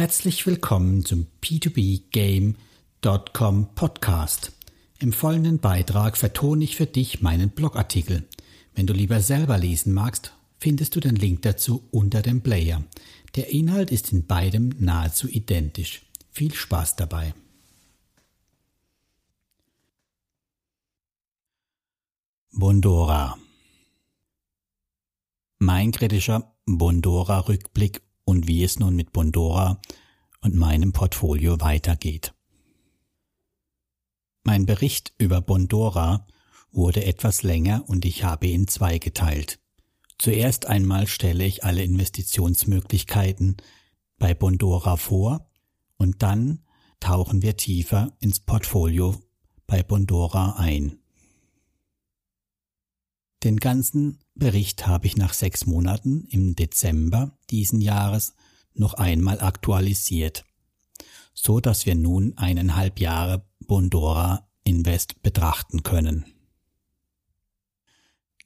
Herzlich 0.00 0.46
willkommen 0.46 1.04
zum 1.04 1.26
P2Bgame.com 1.42 3.74
Podcast. 3.74 4.52
Im 4.98 5.12
folgenden 5.12 5.58
Beitrag 5.58 6.16
vertone 6.16 6.64
ich 6.64 6.74
für 6.74 6.86
dich 6.86 7.20
meinen 7.20 7.50
Blogartikel. 7.50 8.26
Wenn 8.74 8.86
du 8.86 8.94
lieber 8.94 9.20
selber 9.20 9.58
lesen 9.58 9.92
magst, 9.92 10.32
findest 10.58 10.96
du 10.96 11.00
den 11.00 11.16
Link 11.16 11.42
dazu 11.42 11.86
unter 11.90 12.22
dem 12.22 12.40
Player. 12.40 12.82
Der 13.36 13.50
Inhalt 13.50 13.90
ist 13.90 14.10
in 14.10 14.26
beidem 14.26 14.70
nahezu 14.78 15.28
identisch. 15.28 16.00
Viel 16.30 16.54
Spaß 16.54 16.96
dabei. 16.96 17.34
Bondora 22.52 23.36
Mein 25.58 25.92
kritischer 25.92 26.54
Bondora-Rückblick 26.64 28.00
und 28.30 28.46
wie 28.46 28.62
es 28.62 28.78
nun 28.78 28.94
mit 28.94 29.12
Bondora 29.12 29.82
und 30.40 30.54
meinem 30.54 30.92
Portfolio 30.92 31.60
weitergeht. 31.60 32.32
Mein 34.44 34.66
Bericht 34.66 35.12
über 35.18 35.40
Bondora 35.40 36.28
wurde 36.70 37.04
etwas 37.04 37.42
länger 37.42 37.82
und 37.88 38.04
ich 38.04 38.22
habe 38.22 38.46
ihn 38.46 38.68
zweigeteilt. 38.68 39.58
Zuerst 40.16 40.66
einmal 40.66 41.08
stelle 41.08 41.44
ich 41.44 41.64
alle 41.64 41.82
Investitionsmöglichkeiten 41.82 43.56
bei 44.16 44.32
Bondora 44.32 44.96
vor 44.96 45.50
und 45.96 46.22
dann 46.22 46.60
tauchen 47.00 47.42
wir 47.42 47.56
tiefer 47.56 48.16
ins 48.20 48.38
Portfolio 48.38 49.20
bei 49.66 49.82
Bondora 49.82 50.52
ein. 50.52 50.99
Den 53.42 53.56
ganzen 53.56 54.18
Bericht 54.34 54.86
habe 54.86 55.06
ich 55.06 55.16
nach 55.16 55.32
sechs 55.32 55.66
Monaten 55.66 56.26
im 56.30 56.54
Dezember 56.54 57.38
diesen 57.50 57.80
Jahres 57.80 58.34
noch 58.74 58.94
einmal 58.94 59.40
aktualisiert, 59.40 60.44
so 61.32 61.60
dass 61.60 61.86
wir 61.86 61.94
nun 61.94 62.36
eineinhalb 62.36 63.00
Jahre 63.00 63.46
Bondora 63.60 64.48
Invest 64.62 65.22
betrachten 65.22 65.82
können. 65.82 66.26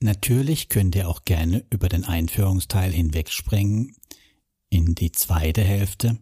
Natürlich 0.01 0.69
könnt 0.69 0.95
ihr 0.95 1.08
auch 1.08 1.25
gerne 1.25 1.64
über 1.70 1.89
den 1.89 2.05
Einführungsteil 2.05 2.92
hinwegspringen 2.92 3.97
in 4.69 4.95
die 4.95 5.12
zweite 5.12 5.62
Hälfte 5.62 6.19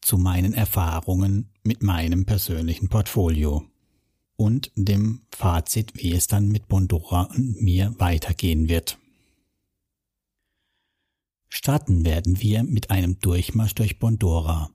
zu 0.00 0.18
meinen 0.18 0.54
Erfahrungen 0.54 1.50
mit 1.62 1.82
meinem 1.82 2.24
persönlichen 2.24 2.88
Portfolio 2.88 3.66
und 4.36 4.72
dem 4.74 5.22
Fazit, 5.30 5.92
wie 5.94 6.12
es 6.12 6.26
dann 6.26 6.48
mit 6.48 6.68
Bondora 6.68 7.22
und 7.22 7.60
mir 7.60 7.94
weitergehen 7.98 8.68
wird. 8.68 8.98
Starten 11.48 12.04
werden 12.04 12.40
wir 12.40 12.62
mit 12.62 12.90
einem 12.90 13.18
Durchmarsch 13.20 13.74
durch 13.74 13.98
Bondora. 13.98 14.70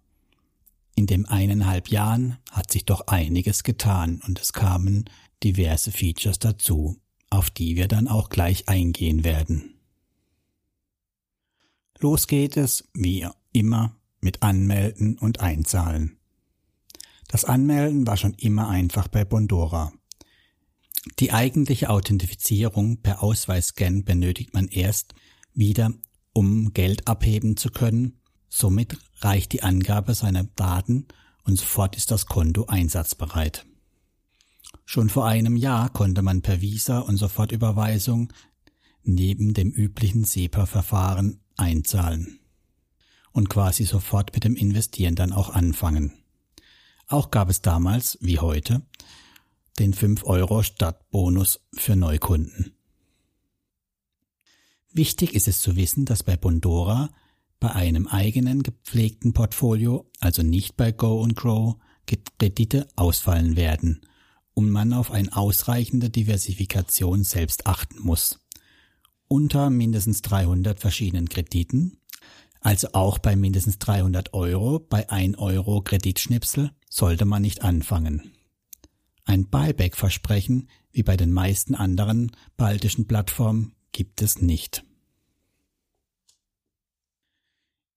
In 0.96 1.08
dem 1.08 1.26
eineinhalb 1.26 1.90
Jahren 1.90 2.38
hat 2.52 2.72
sich 2.72 2.86
doch 2.86 3.08
einiges 3.08 3.64
getan 3.64 4.22
und 4.26 4.40
es 4.40 4.54
kamen 4.54 5.06
diverse 5.44 5.92
Features 5.92 6.40
dazu, 6.40 7.00
auf 7.30 7.50
die 7.50 7.76
wir 7.76 7.88
dann 7.88 8.08
auch 8.08 8.30
gleich 8.30 8.68
eingehen 8.68 9.24
werden. 9.24 9.76
Los 12.00 12.28
geht 12.28 12.58
es, 12.58 12.84
wie 12.94 13.28
immer, 13.54 13.96
mit 14.22 14.44
Anmelden 14.44 15.18
und 15.18 15.40
Einzahlen. 15.40 16.17
Das 17.28 17.46
Anmelden 17.46 18.08
war 18.08 18.18
schon 18.18 18.34
immer 18.36 18.70
einfach 18.70 19.08
bei 19.08 19.26
Bondora. 19.26 19.92
Die 21.20 21.32
eigentliche 21.32 21.90
Authentifizierung 21.90 22.98
per 23.02 23.24
Ausweisscan 23.24 24.04
benötigt 24.04 24.54
man 24.54 24.68
erst 24.68 25.14
wieder, 25.54 25.94
um 26.34 26.74
Geld 26.74 27.08
abheben 27.08 27.58
zu 27.58 27.70
können. 27.70 28.20
Somit 28.50 28.98
reicht 29.20 29.52
die 29.54 29.64
Angabe 29.64 30.14
seiner 30.14 30.44
Daten 30.44 31.08
und 31.44 31.58
sofort 31.58 31.96
ist 31.96 32.12
das 32.12 32.26
Konto 32.28 32.66
einsatzbereit. 32.66 33.66
Schon 34.86 35.10
vor 35.10 35.26
einem 35.26 35.56
Jahr 35.56 35.90
konnte 35.92 36.22
man 36.22 36.42
per 36.42 36.62
Visa 36.62 37.00
und 37.00 37.18
Sofortüberweisung 37.18 38.32
neben 39.04 39.54
dem 39.54 39.72
üblichen 39.72 40.24
SEPA-Verfahren 40.24 41.40
einzahlen 41.56 42.40
und 43.32 43.50
quasi 43.50 43.86
sofort 43.86 44.34
mit 44.34 44.44
dem 44.44 44.56
Investieren 44.56 45.16
dann 45.16 45.34
auch 45.34 45.50
anfangen. 45.50 46.14
Auch 47.08 47.32
gab 47.32 47.50
es 47.50 47.62
damals, 47.62 48.18
wie 48.22 48.40
heute, 48.40 48.82
den 49.80 49.94
5 49.94 50.26
Euro 50.26 50.62
Stadtbonus 50.62 51.62
für 51.74 51.96
Neukunden. 51.96 52.76
Wichtig 54.92 55.34
ist 55.34 55.48
es 55.48 55.62
zu 55.62 55.78
wissen, 55.78 56.06
dass 56.06 56.24
bei 56.24 56.36
Bondora 56.36 57.10
bei 57.60 57.72
einem 57.72 58.08
eigenen 58.08 58.62
gepflegten 58.62 59.34
Portfolio, 59.34 60.12
also 60.20 60.44
nicht 60.44 60.76
bei 60.76 60.92
Go 60.92 61.22
und 61.22 61.36
Grow, 61.36 61.78
Kredite 62.40 62.88
ausfallen 62.96 63.56
werden 63.56 64.02
und 64.54 64.70
man 64.70 64.92
auf 64.92 65.12
eine 65.12 65.36
ausreichende 65.36 66.10
Diversifikation 66.10 67.24
selbst 67.24 67.68
achten 67.68 68.00
muss. 68.02 68.40
Unter 69.28 69.70
mindestens 69.70 70.22
300 70.24 70.80
verschiedenen 70.80 71.30
Krediten, 71.30 71.98
also 72.62 72.90
auch 72.94 73.18
bei 73.18 73.36
mindestens 73.36 73.80
300 73.80 74.34
Euro 74.34 74.80
bei 74.80 75.10
1 75.10 75.38
Euro 75.38 75.82
Kreditschnipsel, 75.82 76.72
sollte 76.90 77.26
man 77.26 77.42
nicht 77.42 77.62
anfangen. 77.62 78.32
Ein 79.26 79.50
Buyback-Versprechen, 79.50 80.70
wie 80.92 81.04
bei 81.04 81.18
den 81.18 81.32
meisten 81.32 81.76
anderen 81.76 82.32
baltischen 82.56 83.08
Plattformen, 83.08 83.74
gibt 83.92 84.22
es 84.22 84.42
nicht. 84.42 84.84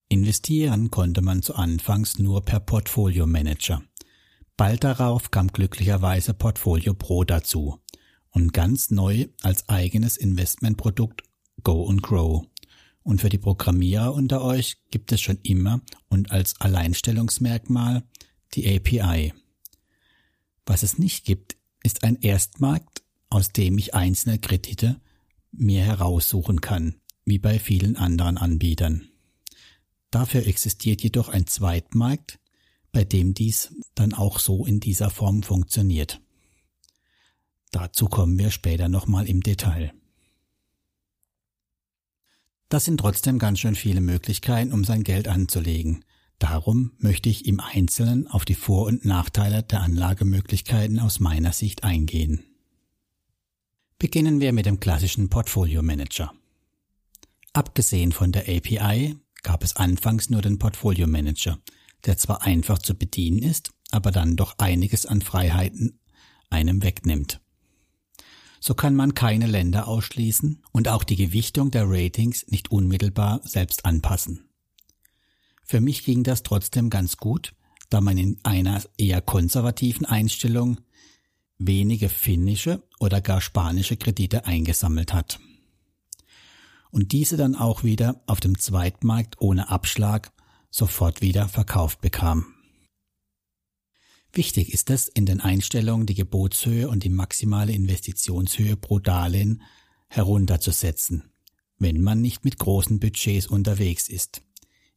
Investieren 0.09 0.91
konnte 0.91 1.23
man 1.23 1.43
zu 1.43 1.55
Anfangs 1.55 2.19
nur 2.19 2.45
per 2.45 2.59
Portfolio 2.59 3.29
Manager. 3.29 3.83
Bald 4.56 4.83
darauf 4.83 5.31
kam 5.31 5.49
glücklicherweise 5.49 6.34
Portfolio 6.34 6.95
Pro 6.95 7.23
dazu 7.23 7.79
und 8.31 8.53
ganz 8.53 8.91
neu 8.91 9.29
als 9.41 9.69
eigenes 9.69 10.17
Investmentprodukt 10.17 11.23
Go 11.62 11.89
and 11.89 12.03
Grow. 12.03 12.47
Und 13.03 13.21
für 13.21 13.29
die 13.29 13.39
Programmierer 13.39 14.12
unter 14.12 14.43
euch 14.43 14.79
gibt 14.91 15.12
es 15.12 15.21
schon 15.21 15.39
immer 15.43 15.81
und 16.09 16.31
als 16.33 16.61
Alleinstellungsmerkmal 16.61 18.03
die 18.55 18.77
API. 18.77 19.33
Was 20.66 20.83
es 20.83 20.99
nicht 20.99 21.25
gibt, 21.25 21.56
ist 21.83 22.05
ein 22.05 22.16
Erstmarkt, 22.21 23.03
aus 23.28 23.53
dem 23.53 23.78
ich 23.78 23.94
einzelne 23.94 24.38
Kredite 24.38 25.00
mir 25.53 25.83
heraussuchen 25.83 26.61
kann, 26.61 27.00
wie 27.25 27.38
bei 27.38 27.59
vielen 27.59 27.97
anderen 27.97 28.38
Anbietern. 28.38 29.09
Dafür 30.11 30.47
existiert 30.47 31.03
jedoch 31.03 31.28
ein 31.28 31.47
Zweitmarkt, 31.47 32.38
bei 32.93 33.05
dem 33.05 33.34
dies 33.34 33.75
dann 33.94 34.15
auch 34.15 34.41
so 34.41 34.67
in 34.67 34.81
dieser 34.81 35.11
Form 35.11 35.43
funktioniert. 35.43 36.21
Dazu 37.71 38.06
kommen 38.06 38.37
wir 38.37 38.50
später 38.50 38.88
nochmal 38.88 39.28
im 39.28 39.43
Detail. 39.43 39.93
Das 42.69 42.84
sind 42.84 42.99
trotzdem 42.99 43.38
ganz 43.38 43.61
schön 43.61 43.75
viele 43.75 44.00
Möglichkeiten, 44.00 44.72
um 44.72 44.84
sein 44.84 45.05
Geld 45.05 45.28
anzulegen. 45.28 46.05
Darum 46.41 46.93
möchte 46.99 47.28
ich 47.28 47.47
im 47.47 47.61
Einzelnen 47.61 48.27
auf 48.27 48.47
die 48.47 48.55
Vor- 48.55 48.87
und 48.87 49.05
Nachteile 49.05 49.62
der 49.62 49.83
Anlagemöglichkeiten 49.83 50.99
aus 50.99 51.21
meiner 51.21 51.53
Sicht 51.53 51.84
eingehen. 51.84 52.43
Beginnen 53.99 54.41
wir 54.41 54.55
mit 54.55 54.65
dem 54.65 54.81
klassischen 54.81 55.29
Portfolio 55.29 55.83
Manager. 55.83 56.33
Abgesehen 57.53 58.12
von 58.12 58.33
der 58.33 58.49
API 58.49 59.17
gab 59.43 59.62
es 59.62 59.76
anfangs 59.76 60.31
nur 60.31 60.41
den 60.41 60.59
Portfolio 60.59 61.06
Manager, 61.06 61.59
der 62.06 62.17
zwar 62.17 62.43
einfach 62.43 62.79
zu 62.79 62.94
bedienen 62.94 63.43
ist, 63.43 63.73
aber 63.91 64.11
dann 64.11 64.37
doch 64.37 64.55
einiges 64.56 65.05
an 65.05 65.20
Freiheiten 65.20 66.00
einem 66.49 66.82
wegnimmt. 66.82 67.43
So 68.61 68.73
kann 68.73 68.97
man 68.97 69.12
keine 69.12 69.47
Länder 69.47 69.88
ausschließen 69.88 70.62
und 70.73 70.88
auch 70.88 71.05
die 71.05 71.17
Gewichtung 71.17 71.70
der 71.70 71.85
Ratings 71.87 72.47
nicht 72.49 72.70
unmittelbar 72.70 73.43
selbst 73.44 73.85
anpassen. 73.85 74.50
Für 75.70 75.81
mich 75.81 76.02
ging 76.02 76.25
das 76.25 76.43
trotzdem 76.43 76.90
ganz 76.90 77.17
gut, 77.17 77.55
da 77.90 78.00
man 78.00 78.19
in 78.19 78.40
einer 78.43 78.82
eher 78.99 79.20
konservativen 79.20 80.05
Einstellung 80.05 80.81
wenige 81.58 82.08
finnische 82.08 82.82
oder 82.99 83.20
gar 83.20 83.40
spanische 83.40 83.96
Kredite 83.96 84.46
eingesammelt 84.46 85.14
hat. 85.14 85.38
Und 86.90 87.12
diese 87.12 87.37
dann 87.37 87.55
auch 87.55 87.84
wieder 87.84 88.20
auf 88.26 88.40
dem 88.40 88.58
Zweitmarkt 88.58 89.40
ohne 89.40 89.69
Abschlag 89.69 90.32
sofort 90.72 91.20
wieder 91.20 91.49
verkauft 91.49 92.00
bekam. 92.00 92.46
Wichtig 94.32 94.75
ist 94.75 94.90
es, 94.90 95.06
in 95.06 95.25
den 95.25 95.40
Einstellungen 95.40 96.05
die 96.05 96.14
Gebotshöhe 96.14 96.88
und 96.88 97.05
die 97.05 97.11
maximale 97.11 97.73
Investitionshöhe 97.73 98.75
pro 98.75 98.99
Darlehen 98.99 99.62
herunterzusetzen, 100.08 101.31
wenn 101.78 102.00
man 102.00 102.20
nicht 102.20 102.44
mit 102.44 102.58
großen 102.58 102.99
Budgets 102.99 103.46
unterwegs 103.46 104.08
ist. 104.08 104.43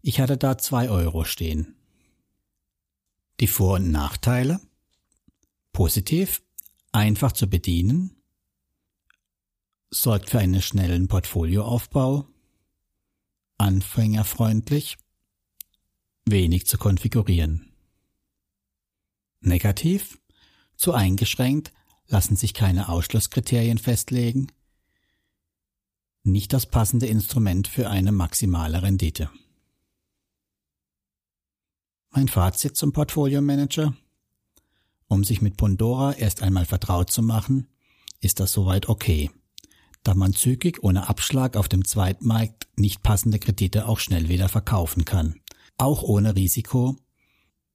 Ich 0.05 0.19
hatte 0.19 0.35
da 0.35 0.57
zwei 0.57 0.89
Euro 0.89 1.23
stehen. 1.23 1.77
Die 3.39 3.47
Vor- 3.47 3.75
und 3.75 3.89
Nachteile? 3.89 4.59
Positiv, 5.71 6.43
einfach 6.91 7.31
zu 7.31 7.47
bedienen, 7.47 8.21
sorgt 9.89 10.29
für 10.29 10.39
einen 10.39 10.61
schnellen 10.61 11.07
Portfolioaufbau, 11.07 12.27
anfängerfreundlich, 13.57 14.97
wenig 16.25 16.67
zu 16.67 16.77
konfigurieren. 16.77 17.71
Negativ, 19.39 20.19
zu 20.75 20.91
eingeschränkt, 20.91 21.71
lassen 22.07 22.35
sich 22.35 22.53
keine 22.53 22.89
Ausschlusskriterien 22.89 23.77
festlegen, 23.77 24.51
nicht 26.23 26.51
das 26.51 26.65
passende 26.65 27.05
Instrument 27.05 27.69
für 27.69 27.89
eine 27.89 28.11
maximale 28.11 28.81
Rendite. 28.83 29.29
Mein 32.15 32.27
Fazit 32.27 32.77
zum 32.77 32.93
Portfolio 32.93 33.41
Manager. 33.41 33.95
Um 35.07 35.23
sich 35.23 35.41
mit 35.41 35.57
Pandora 35.57 36.13
erst 36.13 36.43
einmal 36.43 36.65
vertraut 36.65 37.09
zu 37.09 37.23
machen, 37.23 37.69
ist 38.19 38.39
das 38.39 38.53
soweit 38.53 38.87
okay, 38.87 39.31
da 40.03 40.13
man 40.13 40.31
zügig 40.31 40.83
ohne 40.83 41.09
Abschlag 41.09 41.57
auf 41.57 41.67
dem 41.67 41.85
Zweitmarkt 41.85 42.67
nicht 42.75 43.01
passende 43.01 43.39
Kredite 43.39 43.87
auch 43.87 43.97
schnell 43.97 44.29
wieder 44.29 44.47
verkaufen 44.47 45.05
kann. 45.05 45.41
Auch 45.79 46.03
ohne 46.03 46.35
Risiko. 46.35 46.97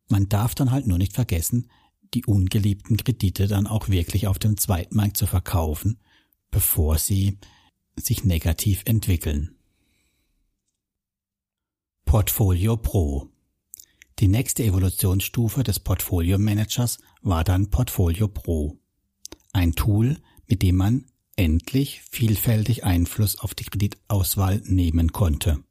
Man 0.06 0.29
darf 0.29 0.55
dann 0.55 0.70
halt 0.70 0.87
nur 0.87 0.99
nicht 0.99 1.14
vergessen, 1.14 1.69
die 2.14 2.25
ungeliebten 2.25 2.96
Kredite 2.96 3.49
dann 3.49 3.67
auch 3.67 3.88
wirklich 3.88 4.29
auf 4.29 4.38
dem 4.38 4.56
Zweitmarkt 4.56 5.17
zu 5.17 5.26
verkaufen, 5.26 5.99
bevor 6.52 6.96
sie 6.99 7.38
sich 7.96 8.23
negativ 8.23 8.82
entwickeln. 8.85 9.56
Portfolio 12.05 12.76
Pro 12.76 13.32
Die 14.18 14.26
nächste 14.26 14.64
Evolutionsstufe 14.64 15.62
des 15.62 15.78
Portfolio 15.78 16.38
Managers 16.38 16.98
war 17.22 17.44
dann 17.44 17.70
Portfolio 17.70 18.26
Pro. 18.26 18.76
Ein 19.52 19.74
Tool, 19.74 20.16
mit 20.48 20.62
dem 20.62 20.74
man 20.74 21.06
endlich 21.36 22.02
vielfältig 22.10 22.82
Einfluss 22.82 23.38
auf 23.38 23.54
die 23.54 23.62
Kreditauswahl 23.62 24.60
nehmen 24.64 25.12
konnte. 25.12 25.62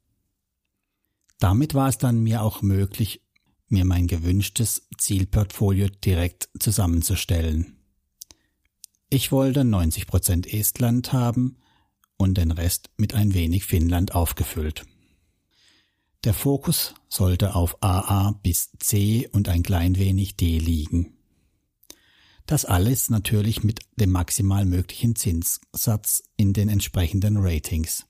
Damit 1.38 1.74
war 1.74 1.90
es 1.90 1.98
dann 1.98 2.22
mir 2.22 2.42
auch 2.42 2.62
möglich, 2.62 3.20
mir 3.68 3.84
mein 3.84 4.06
gewünschtes 4.06 4.88
Zielportfolio 4.96 5.88
direkt 5.88 6.48
zusammenzustellen. 6.58 7.76
Ich 9.10 9.30
wollte 9.30 9.60
90% 9.60 10.46
Estland 10.46 11.12
haben 11.12 11.58
und 12.16 12.38
den 12.38 12.50
Rest 12.50 12.88
mit 12.96 13.12
ein 13.12 13.34
wenig 13.34 13.66
Finnland 13.66 14.14
aufgefüllt. 14.14 14.86
Der 16.24 16.32
Fokus 16.32 16.94
sollte 17.08 17.54
auf 17.54 17.82
AA 17.82 18.32
bis 18.42 18.70
C 18.78 19.28
und 19.32 19.48
ein 19.48 19.62
klein 19.62 19.96
wenig 19.96 20.36
D 20.36 20.58
liegen. 20.58 21.14
Das 22.46 22.64
alles 22.64 23.10
natürlich 23.10 23.62
mit 23.62 23.80
dem 23.96 24.10
maximal 24.10 24.64
möglichen 24.64 25.14
Zinssatz 25.16 26.22
in 26.36 26.54
den 26.54 26.68
entsprechenden 26.68 27.36
Ratings. 27.36 28.06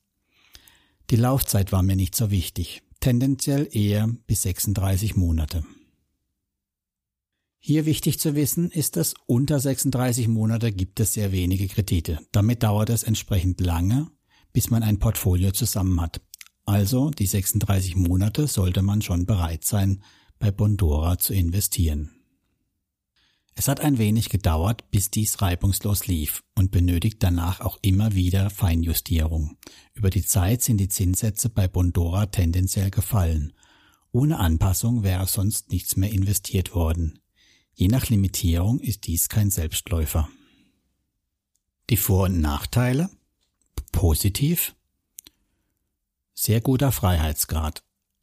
Die 1.10 1.16
Laufzeit 1.16 1.72
war 1.72 1.82
mir 1.82 1.96
nicht 1.96 2.14
so 2.14 2.30
wichtig, 2.30 2.82
tendenziell 3.00 3.68
eher 3.72 4.08
bis 4.26 4.42
36 4.42 5.16
Monate. 5.16 5.64
Hier 7.58 7.84
wichtig 7.86 8.20
zu 8.20 8.36
wissen 8.36 8.70
ist, 8.70 8.96
dass 8.96 9.14
unter 9.26 9.58
36 9.58 10.28
Monate 10.28 10.70
gibt 10.70 11.00
es 11.00 11.14
sehr 11.14 11.32
wenige 11.32 11.66
Kredite. 11.66 12.20
Damit 12.30 12.62
dauert 12.62 12.90
es 12.90 13.02
entsprechend 13.02 13.60
lange, 13.60 14.08
bis 14.52 14.70
man 14.70 14.82
ein 14.82 15.00
Portfolio 15.00 15.50
zusammen 15.50 16.00
hat. 16.00 16.20
Also 16.68 17.08
die 17.08 17.24
36 17.24 17.96
Monate 17.96 18.46
sollte 18.46 18.82
man 18.82 19.00
schon 19.00 19.24
bereit 19.24 19.64
sein, 19.64 20.02
bei 20.38 20.50
Bondora 20.50 21.16
zu 21.16 21.32
investieren. 21.32 22.10
Es 23.54 23.68
hat 23.68 23.80
ein 23.80 23.96
wenig 23.96 24.28
gedauert, 24.28 24.90
bis 24.90 25.10
dies 25.10 25.40
reibungslos 25.40 26.06
lief 26.08 26.44
und 26.54 26.70
benötigt 26.70 27.22
danach 27.22 27.62
auch 27.62 27.78
immer 27.80 28.14
wieder 28.14 28.50
Feinjustierung. 28.50 29.56
Über 29.94 30.10
die 30.10 30.26
Zeit 30.26 30.60
sind 30.60 30.76
die 30.76 30.90
Zinssätze 30.90 31.48
bei 31.48 31.68
Bondora 31.68 32.26
tendenziell 32.26 32.90
gefallen. 32.90 33.54
Ohne 34.12 34.38
Anpassung 34.38 35.02
wäre 35.02 35.26
sonst 35.26 35.72
nichts 35.72 35.96
mehr 35.96 36.12
investiert 36.12 36.74
worden. 36.74 37.18
Je 37.72 37.88
nach 37.88 38.10
Limitierung 38.10 38.78
ist 38.80 39.06
dies 39.06 39.30
kein 39.30 39.50
Selbstläufer. 39.50 40.28
Die 41.88 41.96
Vor- 41.96 42.24
und 42.26 42.42
Nachteile? 42.42 43.08
Positiv. 43.90 44.74
Sehr 46.40 46.60
guter 46.60 46.92
Freiheitsgrad. 46.92 47.82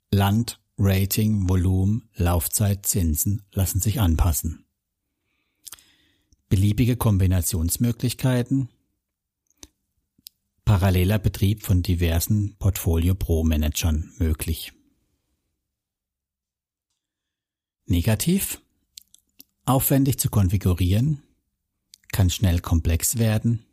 Land, 0.09 0.61
Rating, 0.77 1.49
Volumen, 1.49 2.07
Laufzeit, 2.15 2.85
Zinsen 2.85 3.45
lassen 3.51 3.81
sich 3.81 3.99
anpassen. 3.99 4.65
Beliebige 6.47 6.95
Kombinationsmöglichkeiten. 6.95 8.69
Paralleler 10.63 11.19
Betrieb 11.19 11.63
von 11.63 11.83
diversen 11.83 12.55
Portfolio 12.55 13.15
Pro 13.15 13.43
Managern 13.43 14.13
möglich. 14.17 14.71
Negativ 17.85 18.61
aufwendig 19.65 20.19
zu 20.19 20.29
konfigurieren, 20.29 21.21
kann 22.13 22.29
schnell 22.29 22.61
komplex 22.61 23.17
werden, 23.17 23.64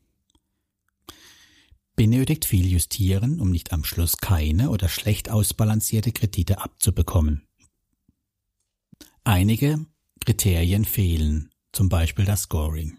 benötigt 1.96 2.44
viel 2.44 2.66
Justieren, 2.66 3.40
um 3.40 3.50
nicht 3.50 3.72
am 3.72 3.84
Schluss 3.84 4.16
keine 4.16 4.70
oder 4.70 4.88
schlecht 4.88 5.30
ausbalancierte 5.30 6.12
Kredite 6.12 6.60
abzubekommen. 6.60 7.46
Einige 9.24 9.84
Kriterien 10.24 10.84
fehlen, 10.84 11.50
zum 11.72 11.88
Beispiel 11.88 12.24
das 12.24 12.42
Scoring. 12.42 12.98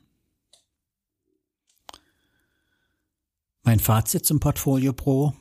Mein 3.64 3.80
Fazit 3.80 4.26
zum 4.26 4.40
Portfolio 4.40 4.94
Pro. 4.94 5.34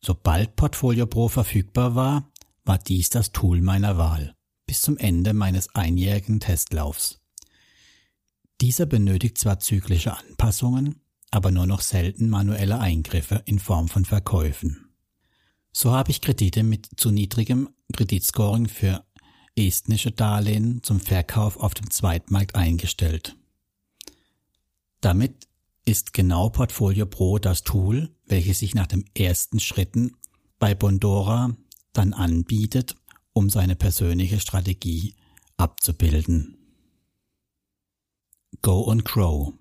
Sobald 0.00 0.56
Portfolio 0.56 1.06
Pro 1.06 1.28
verfügbar 1.28 1.94
war, 1.94 2.32
war 2.64 2.78
dies 2.78 3.10
das 3.10 3.32
Tool 3.32 3.60
meiner 3.60 3.98
Wahl 3.98 4.34
bis 4.70 4.82
zum 4.82 4.98
Ende 4.98 5.34
meines 5.34 5.74
einjährigen 5.74 6.38
Testlaufs. 6.38 7.20
Dieser 8.60 8.86
benötigt 8.86 9.36
zwar 9.36 9.58
zyklische 9.58 10.16
Anpassungen, 10.16 11.00
aber 11.30 11.50
nur 11.50 11.66
noch 11.66 11.80
selten 11.80 12.28
manuelle 12.28 12.80
Eingriffe 12.80 13.42
in 13.44 13.58
Form 13.58 13.88
von 13.88 14.04
Verkäufen. 14.04 14.90
So 15.72 15.92
habe 15.92 16.10
ich 16.10 16.20
Kredite 16.20 16.62
mit 16.62 16.88
zu 16.96 17.10
niedrigem 17.10 17.68
Kreditscoring 17.92 18.68
für 18.68 19.04
estnische 19.56 20.10
Darlehen 20.10 20.82
zum 20.82 21.00
Verkauf 21.00 21.56
auf 21.56 21.74
dem 21.74 21.90
Zweitmarkt 21.90 22.54
eingestellt. 22.54 23.36
Damit 25.00 25.46
ist 25.84 26.12
genau 26.12 26.50
Portfolio 26.50 27.06
Pro 27.06 27.38
das 27.38 27.62
Tool, 27.62 28.14
welches 28.26 28.58
sich 28.58 28.74
nach 28.74 28.86
den 28.86 29.04
ersten 29.16 29.60
Schritten 29.60 30.16
bei 30.58 30.74
Bondora 30.74 31.56
dann 31.92 32.12
anbietet, 32.12 32.96
um 33.32 33.48
seine 33.48 33.76
persönliche 33.76 34.40
Strategie 34.40 35.14
abzubilden. 35.56 36.56
Go 38.62 38.90
and 38.90 39.04
Grow 39.04 39.54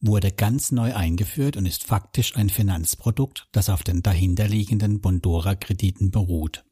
wurde 0.00 0.30
ganz 0.30 0.70
neu 0.70 0.94
eingeführt 0.94 1.56
und 1.56 1.66
ist 1.66 1.84
faktisch 1.84 2.36
ein 2.36 2.50
Finanzprodukt, 2.50 3.48
das 3.52 3.68
auf 3.68 3.82
den 3.82 4.02
dahinterliegenden 4.02 5.00
Bondora-Krediten 5.00 6.10
beruht. 6.10 6.64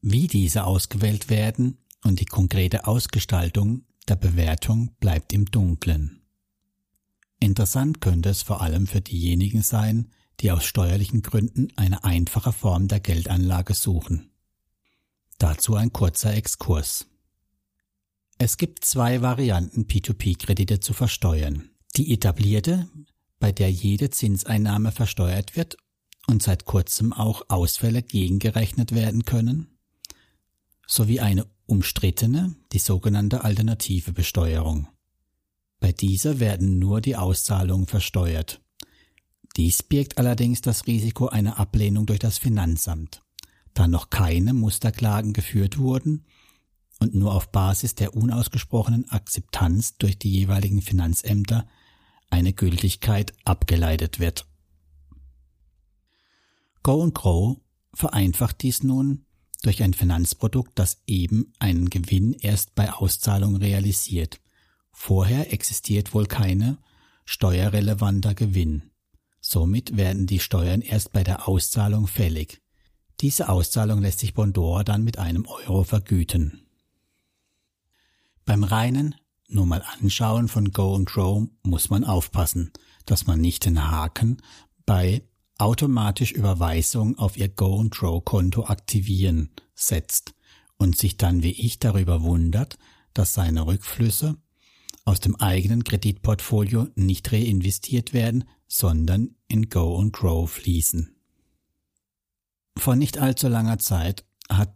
Wie 0.00 0.26
diese 0.26 0.64
ausgewählt 0.64 1.30
werden 1.30 1.78
und 2.04 2.20
die 2.20 2.26
konkrete 2.26 2.86
Ausgestaltung 2.86 3.84
der 4.08 4.16
Bewertung 4.16 4.94
bleibt 4.98 5.32
im 5.32 5.46
Dunklen. 5.46 6.22
Interessant 7.38 8.00
könnte 8.00 8.28
es 8.28 8.42
vor 8.42 8.60
allem 8.60 8.86
für 8.86 9.00
diejenigen 9.00 9.62
sein, 9.62 10.10
die 10.40 10.50
aus 10.50 10.64
steuerlichen 10.64 11.22
Gründen 11.22 11.68
eine 11.76 12.04
einfache 12.04 12.52
Form 12.52 12.88
der 12.88 13.00
Geldanlage 13.00 13.74
suchen. 13.74 14.30
Dazu 15.38 15.74
ein 15.74 15.92
kurzer 15.92 16.34
Exkurs. 16.34 17.06
Es 18.38 18.56
gibt 18.56 18.84
zwei 18.84 19.22
Varianten, 19.22 19.86
P2P-Kredite 19.86 20.80
zu 20.80 20.92
versteuern. 20.92 21.71
Die 21.96 22.12
etablierte, 22.12 22.88
bei 23.38 23.52
der 23.52 23.70
jede 23.70 24.10
Zinseinnahme 24.10 24.92
versteuert 24.92 25.56
wird 25.56 25.76
und 26.26 26.42
seit 26.42 26.64
kurzem 26.64 27.12
auch 27.12 27.42
Ausfälle 27.48 28.02
gegengerechnet 28.02 28.92
werden 28.92 29.24
können, 29.24 29.78
sowie 30.86 31.20
eine 31.20 31.46
umstrittene, 31.66 32.54
die 32.72 32.78
sogenannte 32.78 33.44
alternative 33.44 34.12
Besteuerung. 34.12 34.88
Bei 35.80 35.92
dieser 35.92 36.40
werden 36.40 36.78
nur 36.78 37.00
die 37.00 37.16
Auszahlungen 37.16 37.86
versteuert. 37.86 38.60
Dies 39.56 39.82
birgt 39.82 40.18
allerdings 40.18 40.60
das 40.60 40.86
Risiko 40.86 41.28
einer 41.28 41.58
Ablehnung 41.58 42.06
durch 42.06 42.20
das 42.20 42.38
Finanzamt 42.38 43.22
da 43.74 43.88
noch 43.88 44.10
keine 44.10 44.52
Musterklagen 44.52 45.32
geführt 45.32 45.78
wurden 45.78 46.24
und 46.98 47.14
nur 47.14 47.34
auf 47.34 47.50
Basis 47.50 47.94
der 47.94 48.14
unausgesprochenen 48.14 49.08
Akzeptanz 49.10 49.96
durch 49.96 50.18
die 50.18 50.30
jeweiligen 50.30 50.82
Finanzämter 50.82 51.66
eine 52.32 52.52
Gültigkeit 52.52 53.32
abgeleitet 53.44 54.18
wird. 54.18 54.46
Go 56.82 57.02
and 57.02 57.14
Grow 57.14 57.60
vereinfacht 57.94 58.62
dies 58.62 58.82
nun 58.82 59.26
durch 59.62 59.82
ein 59.82 59.94
Finanzprodukt, 59.94 60.72
das 60.74 61.02
eben 61.06 61.52
einen 61.58 61.90
Gewinn 61.90 62.32
erst 62.32 62.74
bei 62.74 62.92
Auszahlung 62.92 63.56
realisiert. 63.56 64.40
Vorher 64.90 65.52
existiert 65.52 66.14
wohl 66.14 66.26
keine 66.26 66.78
steuerrelevanter 67.24 68.34
Gewinn. 68.34 68.90
Somit 69.40 69.96
werden 69.96 70.26
die 70.26 70.40
Steuern 70.40 70.80
erst 70.80 71.12
bei 71.12 71.22
der 71.22 71.48
Auszahlung 71.48 72.06
fällig. 72.06 72.60
Diese 73.20 73.48
Auszahlung 73.48 74.00
lässt 74.00 74.18
sich 74.18 74.34
Bondora 74.34 74.82
dann 74.82 75.04
mit 75.04 75.18
einem 75.18 75.46
Euro 75.46 75.84
vergüten. 75.84 76.66
Beim 78.44 78.64
reinen 78.64 79.14
nur 79.52 79.66
mal 79.66 79.82
anschauen 80.00 80.48
von 80.48 80.72
Go 80.72 80.94
and 80.94 81.06
Grow 81.08 81.48
muss 81.62 81.90
man 81.90 82.04
aufpassen, 82.04 82.72
dass 83.06 83.26
man 83.26 83.40
nicht 83.40 83.64
den 83.64 83.90
Haken 83.90 84.38
bei 84.86 85.22
automatisch 85.58 86.32
Überweisung 86.32 87.18
auf 87.18 87.36
Ihr 87.36 87.48
Go 87.48 87.80
and 87.80 87.90
Grow 87.92 88.24
Konto 88.24 88.64
aktivieren 88.64 89.50
setzt 89.74 90.34
und 90.76 90.96
sich 90.96 91.16
dann 91.16 91.42
wie 91.42 91.52
ich 91.52 91.78
darüber 91.78 92.22
wundert, 92.22 92.78
dass 93.14 93.34
seine 93.34 93.66
Rückflüsse 93.66 94.36
aus 95.04 95.20
dem 95.20 95.36
eigenen 95.36 95.84
Kreditportfolio 95.84 96.88
nicht 96.94 97.32
reinvestiert 97.32 98.12
werden, 98.12 98.44
sondern 98.68 99.36
in 99.48 99.68
Go 99.68 99.98
and 99.98 100.12
Grow 100.12 100.50
fließen. 100.50 101.16
Vor 102.76 102.96
nicht 102.96 103.18
allzu 103.18 103.48
langer 103.48 103.78
Zeit 103.78 104.24
hat 104.48 104.74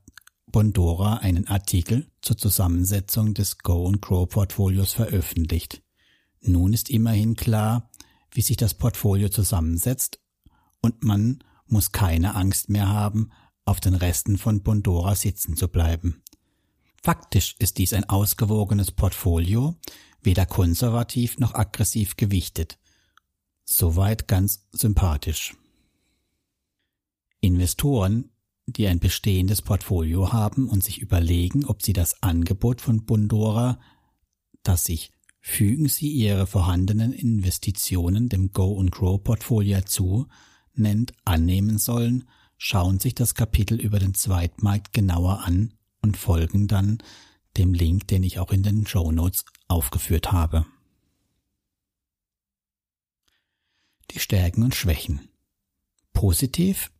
Bondora 0.56 1.18
einen 1.18 1.46
Artikel 1.48 2.10
zur 2.22 2.38
Zusammensetzung 2.38 3.34
des 3.34 3.58
Go 3.58 3.88
and 3.88 4.00
Grow 4.00 4.26
Portfolios 4.26 4.94
veröffentlicht. 4.94 5.82
Nun 6.40 6.72
ist 6.72 6.88
immerhin 6.88 7.36
klar, 7.36 7.90
wie 8.30 8.40
sich 8.40 8.56
das 8.56 8.72
Portfolio 8.72 9.28
zusammensetzt 9.28 10.18
und 10.80 11.04
man 11.04 11.44
muss 11.66 11.92
keine 11.92 12.36
Angst 12.36 12.70
mehr 12.70 12.88
haben, 12.88 13.32
auf 13.66 13.80
den 13.80 13.94
Resten 13.94 14.38
von 14.38 14.62
Bondora 14.62 15.14
sitzen 15.14 15.58
zu 15.58 15.68
bleiben. 15.68 16.22
Faktisch 17.02 17.54
ist 17.58 17.76
dies 17.76 17.92
ein 17.92 18.08
ausgewogenes 18.08 18.92
Portfolio, 18.92 19.76
weder 20.22 20.46
konservativ 20.46 21.38
noch 21.38 21.52
aggressiv 21.52 22.16
gewichtet. 22.16 22.78
Soweit 23.66 24.26
ganz 24.26 24.66
sympathisch. 24.72 25.54
Investoren, 27.40 28.30
die 28.66 28.88
ein 28.88 28.98
bestehendes 28.98 29.62
Portfolio 29.62 30.32
haben 30.32 30.68
und 30.68 30.82
sich 30.82 30.98
überlegen, 30.98 31.64
ob 31.64 31.82
sie 31.82 31.92
das 31.92 32.22
Angebot 32.22 32.80
von 32.80 33.04
Bondora, 33.04 33.78
das 34.62 34.84
sich 34.84 35.12
fügen 35.40 35.88
Sie 35.88 36.10
Ihre 36.10 36.48
vorhandenen 36.48 37.12
Investitionen 37.12 38.28
dem 38.28 38.50
Go 38.50 38.80
and 38.80 38.90
Grow 38.90 39.22
Portfolio 39.22 39.80
zu, 39.82 40.26
nennt, 40.74 41.12
annehmen 41.24 41.78
sollen, 41.78 42.28
schauen 42.58 42.98
sich 42.98 43.14
das 43.14 43.36
Kapitel 43.36 43.80
über 43.80 44.00
den 44.00 44.14
Zweitmarkt 44.14 44.92
genauer 44.92 45.44
an 45.44 45.74
und 46.02 46.16
folgen 46.16 46.66
dann 46.66 46.98
dem 47.56 47.74
Link, 47.74 48.08
den 48.08 48.24
ich 48.24 48.40
auch 48.40 48.50
in 48.50 48.64
den 48.64 48.88
Show 48.88 49.12
Notes 49.12 49.44
aufgeführt 49.68 50.32
habe. 50.32 50.66
Die 54.10 54.18
Stärken 54.18 54.64
und 54.64 54.74
Schwächen. 54.74 55.28
Positiv. 56.12 56.90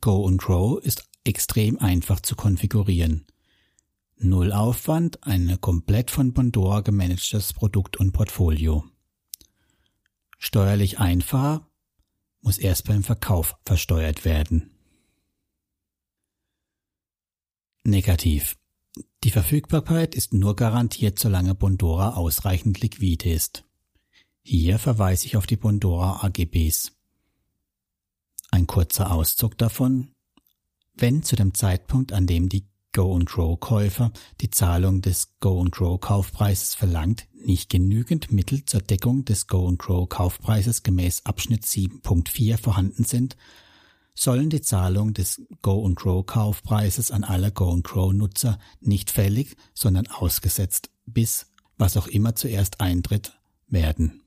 Go 0.00 0.26
and 0.26 0.40
Grow 0.40 0.78
ist 0.82 1.08
extrem 1.24 1.78
einfach 1.78 2.20
zu 2.20 2.36
konfigurieren. 2.36 3.26
Null 4.18 4.52
Aufwand, 4.52 5.22
ein 5.24 5.60
komplett 5.60 6.10
von 6.10 6.32
Bondora 6.32 6.80
gemanagtes 6.80 7.52
Produkt 7.52 7.98
und 7.98 8.12
Portfolio. 8.12 8.84
Steuerlich 10.38 10.98
einfacher, 10.98 11.68
muss 12.40 12.58
erst 12.58 12.86
beim 12.86 13.02
Verkauf 13.02 13.56
versteuert 13.64 14.24
werden. 14.24 14.70
Negativ. 17.84 18.56
Die 19.24 19.30
Verfügbarkeit 19.30 20.14
ist 20.14 20.32
nur 20.32 20.56
garantiert, 20.56 21.18
solange 21.18 21.54
Bondora 21.54 22.14
ausreichend 22.14 22.80
liquide 22.80 23.30
ist. 23.30 23.64
Hier 24.42 24.78
verweise 24.78 25.26
ich 25.26 25.36
auf 25.36 25.46
die 25.46 25.56
Bondora 25.56 26.24
AGBs. 26.24 26.95
Ein 28.50 28.66
kurzer 28.66 29.10
Auszug 29.12 29.58
davon. 29.58 30.12
Wenn 30.94 31.22
zu 31.22 31.36
dem 31.36 31.54
Zeitpunkt, 31.54 32.12
an 32.12 32.26
dem 32.26 32.48
die 32.48 32.66
Go-and-Grow-Käufer 32.92 34.10
die 34.40 34.48
Zahlung 34.48 35.02
des 35.02 35.38
Go-and-Grow-Kaufpreises 35.40 36.74
verlangt, 36.74 37.28
nicht 37.34 37.68
genügend 37.68 38.32
Mittel 38.32 38.64
zur 38.64 38.80
Deckung 38.80 39.26
des 39.26 39.46
Go-and-Grow-Kaufpreises 39.48 40.82
gemäß 40.82 41.26
Abschnitt 41.26 41.64
7.4 41.64 42.56
vorhanden 42.56 43.04
sind, 43.04 43.36
sollen 44.14 44.48
die 44.48 44.62
Zahlung 44.62 45.12
des 45.12 45.42
Go-and-Grow-Kaufpreises 45.60 47.10
an 47.10 47.24
alle 47.24 47.52
Go-and-Grow-Nutzer 47.52 48.58
nicht 48.80 49.10
fällig, 49.10 49.56
sondern 49.74 50.06
ausgesetzt 50.06 50.88
bis, 51.04 51.52
was 51.76 51.98
auch 51.98 52.06
immer 52.06 52.34
zuerst 52.34 52.80
eintritt, 52.80 53.38
werden. 53.68 54.22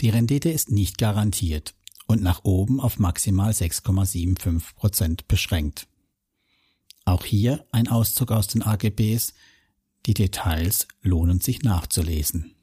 Die 0.00 0.08
Rendite 0.08 0.50
ist 0.50 0.72
nicht 0.72 0.98
garantiert 0.98 1.74
und 2.06 2.22
nach 2.22 2.44
oben 2.44 2.80
auf 2.80 2.98
maximal 2.98 3.50
6,75 3.50 4.74
Prozent 4.74 5.28
beschränkt. 5.28 5.86
Auch 7.04 7.24
hier 7.24 7.66
ein 7.70 7.88
Auszug 7.88 8.32
aus 8.32 8.46
den 8.46 8.62
AGBs. 8.62 9.34
Die 10.06 10.14
Details 10.14 10.86
lohnen 11.02 11.40
sich 11.40 11.62
nachzulesen. 11.62 12.54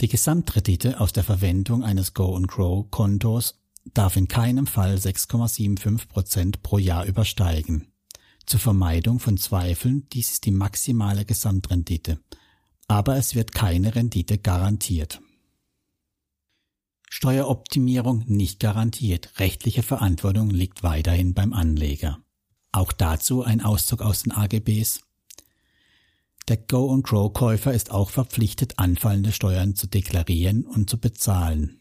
Die 0.00 0.08
Gesamtrendite 0.08 1.00
aus 1.00 1.12
der 1.12 1.24
Verwendung 1.24 1.84
eines 1.84 2.14
Go-and-Grow-Kontos 2.14 3.60
darf 3.92 4.16
in 4.16 4.28
keinem 4.28 4.66
Fall 4.66 4.96
6,75 4.96 6.08
Prozent 6.08 6.62
pro 6.62 6.78
Jahr 6.78 7.04
übersteigen. 7.04 7.88
Zur 8.46 8.60
Vermeidung 8.60 9.20
von 9.20 9.38
Zweifeln, 9.38 10.06
dies 10.12 10.32
ist 10.32 10.44
die 10.44 10.50
maximale 10.50 11.24
Gesamtrendite. 11.24 12.20
Aber 12.88 13.16
es 13.16 13.34
wird 13.34 13.52
keine 13.52 13.94
Rendite 13.94 14.38
garantiert. 14.38 15.20
Steueroptimierung 17.16 18.24
nicht 18.26 18.58
garantiert. 18.58 19.38
Rechtliche 19.38 19.84
Verantwortung 19.84 20.50
liegt 20.50 20.82
weiterhin 20.82 21.32
beim 21.32 21.52
Anleger. 21.52 22.18
Auch 22.72 22.90
dazu 22.90 23.44
ein 23.44 23.60
Auszug 23.60 24.02
aus 24.02 24.24
den 24.24 24.32
AGBs. 24.32 25.00
Der 26.48 26.56
Go-and-Grow-Käufer 26.56 27.72
ist 27.72 27.92
auch 27.92 28.10
verpflichtet, 28.10 28.80
anfallende 28.80 29.30
Steuern 29.30 29.76
zu 29.76 29.86
deklarieren 29.86 30.66
und 30.66 30.90
zu 30.90 30.98
bezahlen. 30.98 31.80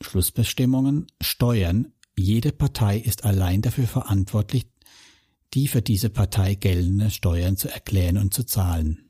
Schlussbestimmungen 0.00 1.08
Steuern. 1.20 1.92
Jede 2.16 2.52
Partei 2.52 2.98
ist 2.98 3.24
allein 3.24 3.62
dafür 3.62 3.88
verantwortlich, 3.88 4.68
die 5.54 5.66
für 5.66 5.82
diese 5.82 6.08
Partei 6.08 6.54
geltende 6.54 7.10
Steuern 7.10 7.56
zu 7.56 7.68
erklären 7.68 8.16
und 8.16 8.32
zu 8.32 8.44
zahlen. 8.44 9.08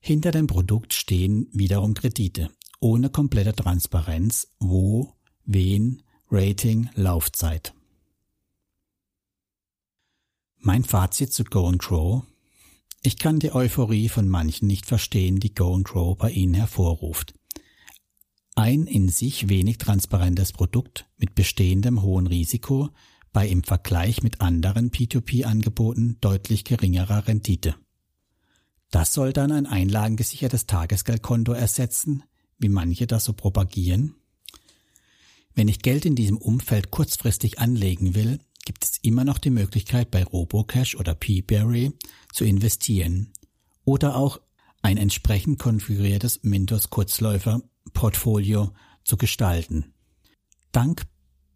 Hinter 0.00 0.32
dem 0.32 0.46
Produkt 0.46 0.92
stehen 0.92 1.48
wiederum 1.52 1.94
Kredite, 1.94 2.50
ohne 2.80 3.10
komplette 3.10 3.54
Transparenz, 3.54 4.48
wo, 4.58 5.14
wen, 5.44 6.02
Rating, 6.30 6.90
Laufzeit. 6.94 7.74
Mein 10.58 10.84
Fazit 10.84 11.32
zu 11.32 11.44
Go 11.44 11.66
and 11.66 11.78
Grow. 11.78 12.24
Ich 13.02 13.18
kann 13.18 13.38
die 13.38 13.54
Euphorie 13.54 14.08
von 14.08 14.28
manchen 14.28 14.66
nicht 14.66 14.86
verstehen, 14.86 15.40
die 15.40 15.54
Go 15.54 15.74
and 15.74 15.84
Grow 15.84 16.16
bei 16.16 16.30
ihnen 16.30 16.54
hervorruft. 16.54 17.34
Ein 18.54 18.86
in 18.86 19.08
sich 19.08 19.48
wenig 19.48 19.78
transparentes 19.78 20.52
Produkt 20.52 21.08
mit 21.16 21.34
bestehendem 21.34 22.02
hohen 22.02 22.26
Risiko 22.26 22.90
bei 23.32 23.48
im 23.48 23.62
Vergleich 23.62 24.22
mit 24.22 24.40
anderen 24.40 24.90
P2P-Angeboten 24.90 26.18
deutlich 26.20 26.64
geringerer 26.64 27.26
Rendite. 27.26 27.74
Das 28.90 29.14
soll 29.14 29.32
dann 29.32 29.52
ein 29.52 29.66
einlagengesichertes 29.66 30.66
Tagesgeldkonto 30.66 31.52
ersetzen, 31.52 32.24
wie 32.60 32.68
manche 32.68 33.06
das 33.06 33.24
so 33.24 33.32
propagieren? 33.32 34.14
Wenn 35.54 35.68
ich 35.68 35.80
Geld 35.80 36.04
in 36.04 36.14
diesem 36.14 36.36
Umfeld 36.36 36.90
kurzfristig 36.90 37.58
anlegen 37.58 38.14
will, 38.14 38.38
gibt 38.64 38.84
es 38.84 38.98
immer 39.02 39.24
noch 39.24 39.38
die 39.38 39.50
Möglichkeit, 39.50 40.10
bei 40.10 40.22
Robocash 40.22 40.94
oder 40.94 41.14
Peaberry 41.14 41.92
zu 42.32 42.44
investieren 42.44 43.32
oder 43.84 44.14
auch 44.14 44.40
ein 44.82 44.96
entsprechend 44.96 45.58
konfiguriertes 45.58 46.40
Mintos 46.42 46.90
Kurzläufer 46.90 47.62
Portfolio 47.92 48.72
zu 49.04 49.16
gestalten. 49.16 49.92
Dank 50.72 51.02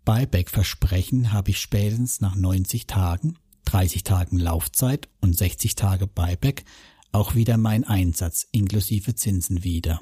Buyback-Versprechen 0.04 1.32
habe 1.32 1.50
ich 1.50 1.60
spätestens 1.60 2.20
nach 2.20 2.34
90 2.34 2.86
Tagen, 2.86 3.38
30 3.66 4.02
Tagen 4.02 4.38
Laufzeit 4.38 5.08
und 5.20 5.36
60 5.36 5.76
Tage 5.76 6.06
Buyback 6.06 6.64
auch 7.12 7.34
wieder 7.34 7.56
meinen 7.56 7.84
Einsatz 7.84 8.46
inklusive 8.50 9.14
Zinsen 9.14 9.62
wieder. 9.62 10.00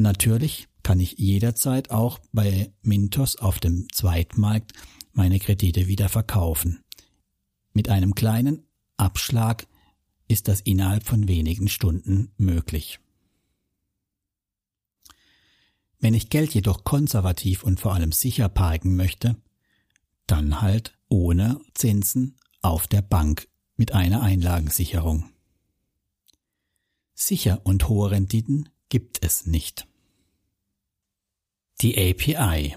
Natürlich 0.00 0.66
kann 0.82 0.98
ich 0.98 1.18
jederzeit 1.18 1.90
auch 1.90 2.20
bei 2.32 2.72
Mintos 2.80 3.36
auf 3.36 3.58
dem 3.58 3.86
Zweitmarkt 3.92 4.72
meine 5.12 5.38
Kredite 5.38 5.88
wieder 5.88 6.08
verkaufen. 6.08 6.82
Mit 7.74 7.90
einem 7.90 8.14
kleinen 8.14 8.66
Abschlag 8.96 9.66
ist 10.26 10.48
das 10.48 10.62
innerhalb 10.62 11.04
von 11.04 11.28
wenigen 11.28 11.68
Stunden 11.68 12.32
möglich. 12.38 12.98
Wenn 15.98 16.14
ich 16.14 16.30
Geld 16.30 16.54
jedoch 16.54 16.82
konservativ 16.84 17.62
und 17.62 17.78
vor 17.78 17.92
allem 17.92 18.12
sicher 18.12 18.48
parken 18.48 18.96
möchte, 18.96 19.36
dann 20.26 20.62
halt 20.62 20.96
ohne 21.10 21.60
Zinsen 21.74 22.36
auf 22.62 22.86
der 22.86 23.02
Bank 23.02 23.48
mit 23.76 23.92
einer 23.92 24.22
Einlagensicherung. 24.22 25.28
Sicher 27.12 27.60
und 27.64 27.86
hohe 27.90 28.12
Renditen 28.12 28.70
gibt 28.88 29.22
es 29.22 29.44
nicht. 29.44 29.89
Die 31.80 31.96
API 31.96 32.76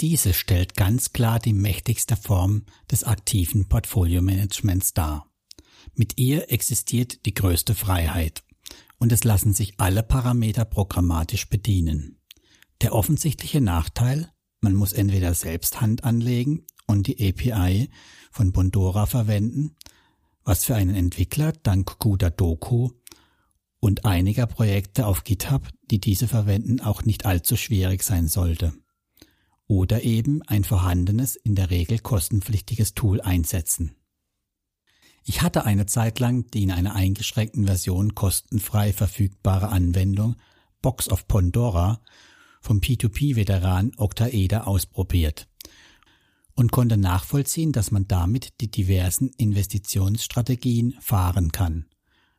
Diese 0.00 0.34
stellt 0.34 0.74
ganz 0.74 1.12
klar 1.12 1.38
die 1.38 1.52
mächtigste 1.52 2.16
Form 2.16 2.64
des 2.90 3.04
aktiven 3.04 3.68
Portfolio-Managements 3.68 4.94
dar. 4.94 5.30
Mit 5.94 6.18
ihr 6.18 6.50
existiert 6.50 7.24
die 7.24 7.34
größte 7.34 7.76
Freiheit 7.76 8.42
und 8.98 9.12
es 9.12 9.22
lassen 9.22 9.54
sich 9.54 9.74
alle 9.78 10.02
Parameter 10.02 10.64
programmatisch 10.64 11.48
bedienen. 11.48 12.18
Der 12.82 12.92
offensichtliche 12.96 13.60
Nachteil, 13.60 14.28
man 14.60 14.74
muss 14.74 14.92
entweder 14.92 15.32
selbst 15.34 15.80
Hand 15.80 16.02
anlegen 16.02 16.66
und 16.88 17.06
die 17.06 17.28
API 17.28 17.90
von 18.32 18.50
Bondora 18.50 19.06
verwenden, 19.06 19.76
was 20.42 20.64
für 20.64 20.74
einen 20.74 20.96
Entwickler 20.96 21.52
dank 21.52 22.00
guter 22.00 22.30
Doku 22.30 22.90
und 23.80 24.04
einiger 24.04 24.46
Projekte 24.46 25.06
auf 25.06 25.24
GitHub, 25.24 25.68
die 25.90 26.00
diese 26.00 26.28
verwenden, 26.28 26.80
auch 26.80 27.04
nicht 27.04 27.26
allzu 27.26 27.56
schwierig 27.56 28.02
sein 28.02 28.28
sollte. 28.28 28.72
Oder 29.66 30.02
eben 30.02 30.42
ein 30.42 30.64
vorhandenes, 30.64 31.36
in 31.36 31.54
der 31.54 31.70
Regel 31.70 31.98
kostenpflichtiges 31.98 32.94
Tool 32.94 33.20
einsetzen. 33.20 33.94
Ich 35.24 35.42
hatte 35.42 35.66
eine 35.66 35.84
Zeit 35.86 36.20
lang 36.20 36.50
die 36.52 36.62
in 36.62 36.70
einer 36.70 36.94
eingeschränkten 36.94 37.66
Version 37.66 38.14
kostenfrei 38.14 38.92
verfügbare 38.92 39.68
Anwendung 39.68 40.36
Box 40.80 41.10
of 41.10 41.28
Pandora 41.28 42.00
vom 42.62 42.78
P2P-Veteran 42.78 43.92
Octaeder 43.96 44.66
ausprobiert 44.66 45.48
und 46.54 46.72
konnte 46.72 46.96
nachvollziehen, 46.96 47.72
dass 47.72 47.90
man 47.90 48.08
damit 48.08 48.60
die 48.60 48.70
diversen 48.70 49.30
Investitionsstrategien 49.36 50.96
fahren 51.00 51.52
kann. 51.52 51.86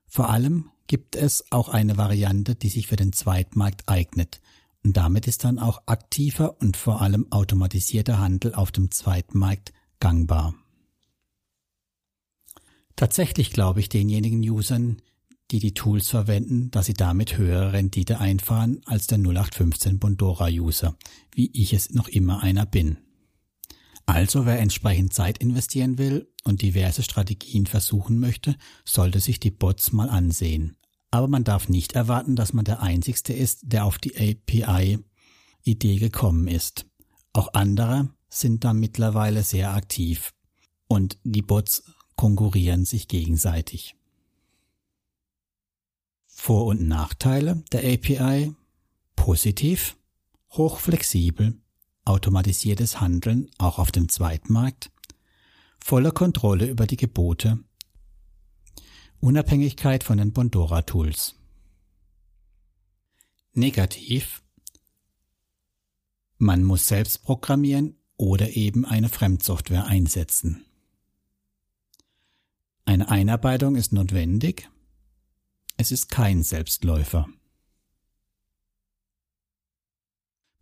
Vor 0.07 0.29
allem 0.29 0.71
gibt 0.89 1.15
es 1.15 1.45
auch 1.51 1.69
eine 1.69 1.97
Variante, 1.97 2.55
die 2.55 2.67
sich 2.67 2.87
für 2.87 2.97
den 2.97 3.13
Zweitmarkt 3.13 3.87
eignet, 3.87 4.41
und 4.83 4.97
damit 4.97 5.27
ist 5.27 5.43
dann 5.43 5.59
auch 5.59 5.83
aktiver 5.87 6.59
und 6.61 6.77
vor 6.77 7.01
allem 7.01 7.31
automatisierter 7.31 8.17
Handel 8.17 8.55
auf 8.55 8.71
dem 8.71 8.91
Zweitmarkt 8.91 9.73
gangbar. 9.99 10.55
Tatsächlich 12.95 13.51
glaube 13.51 13.81
ich 13.81 13.89
denjenigen 13.89 14.39
Usern, 14.39 15.01
die 15.51 15.59
die 15.59 15.73
Tools 15.73 16.09
verwenden, 16.09 16.71
dass 16.71 16.87
sie 16.87 16.93
damit 16.93 17.37
höhere 17.37 17.73
Rendite 17.73 18.19
einfahren 18.19 18.81
als 18.85 19.07
der 19.07 19.19
0815 19.19 19.99
Bondora-User, 19.99 20.95
wie 21.33 21.51
ich 21.53 21.73
es 21.73 21.91
noch 21.91 22.07
immer 22.07 22.41
einer 22.41 22.65
bin. 22.65 22.97
Also 24.05 24.47
wer 24.47 24.59
entsprechend 24.59 25.13
Zeit 25.13 25.37
investieren 25.37 25.99
will 25.99 26.31
und 26.43 26.63
diverse 26.63 27.03
Strategien 27.03 27.67
versuchen 27.67 28.19
möchte, 28.19 28.55
sollte 28.85 29.19
sich 29.19 29.39
die 29.39 29.51
Bots 29.51 29.91
mal 29.91 30.09
ansehen. 30.09 30.78
Aber 31.11 31.27
man 31.27 31.43
darf 31.43 31.69
nicht 31.69 31.93
erwarten, 31.93 32.35
dass 32.35 32.53
man 32.53 32.65
der 32.65 32.81
Einzigste 32.81 33.33
ist, 33.33 33.61
der 33.63 33.85
auf 33.85 33.97
die 33.97 34.15
API-Idee 34.15 35.97
gekommen 35.97 36.47
ist. 36.47 36.85
Auch 37.33 37.53
andere 37.53 38.09
sind 38.29 38.63
da 38.63 38.73
mittlerweile 38.73 39.43
sehr 39.43 39.73
aktiv. 39.73 40.33
Und 40.87 41.17
die 41.23 41.41
Bots 41.41 41.83
konkurrieren 42.15 42.85
sich 42.85 43.07
gegenseitig. 43.07 43.95
Vor- 46.27 46.65
und 46.65 46.87
Nachteile 46.87 47.63
der 47.71 47.81
API 47.81 48.53
positiv, 49.15 49.97
hochflexibel, 50.51 51.59
automatisiertes 52.05 53.01
Handeln 53.01 53.49
auch 53.57 53.77
auf 53.77 53.91
dem 53.91 54.09
Zweitmarkt, 54.09 54.91
volle 55.79 56.11
Kontrolle 56.11 56.67
über 56.67 56.87
die 56.87 56.97
Gebote, 56.97 57.59
Unabhängigkeit 59.19 60.03
von 60.03 60.17
den 60.17 60.33
Bondora 60.33 60.81
Tools. 60.83 61.35
Negativ 63.53 64.41
man 66.41 66.63
muss 66.63 66.87
selbst 66.87 67.23
programmieren 67.23 67.97
oder 68.15 68.55
eben 68.55 68.85
eine 68.85 69.09
Fremdsoftware 69.09 69.85
einsetzen. 69.85 70.65
Eine 72.85 73.09
Einarbeitung 73.09 73.75
ist 73.75 73.91
notwendig. 73.91 74.69
Es 75.75 75.91
ist 75.91 76.09
kein 76.09 76.43
Selbstläufer. 76.43 77.27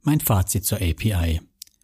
Mein 0.02 0.20
Fazit 0.20 0.66
zur 0.66 0.80
API. 0.80 1.42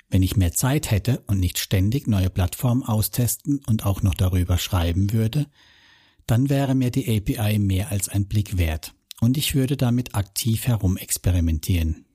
Wenn 0.09 0.23
ich 0.23 0.37
mehr 0.37 0.53
Zeit 0.53 0.89
hätte 0.89 1.23
und 1.27 1.39
nicht 1.39 1.59
ständig 1.59 2.07
neue 2.07 2.31
Plattformen 2.31 2.81
austesten 2.81 3.59
und 3.67 3.85
auch 3.85 4.01
noch 4.01 4.15
darüber 4.15 4.57
schreiben 4.57 5.13
würde, 5.13 5.45
dann 6.27 6.49
wäre 6.49 6.75
mir 6.75 6.91
die 6.91 7.17
API 7.17 7.59
mehr 7.59 7.91
als 7.91 8.09
ein 8.09 8.27
Blick 8.27 8.57
wert 8.57 8.93
und 9.19 9.37
ich 9.37 9.55
würde 9.55 9.77
damit 9.77 10.15
aktiv 10.15 10.67
herumexperimentieren. 10.67 12.05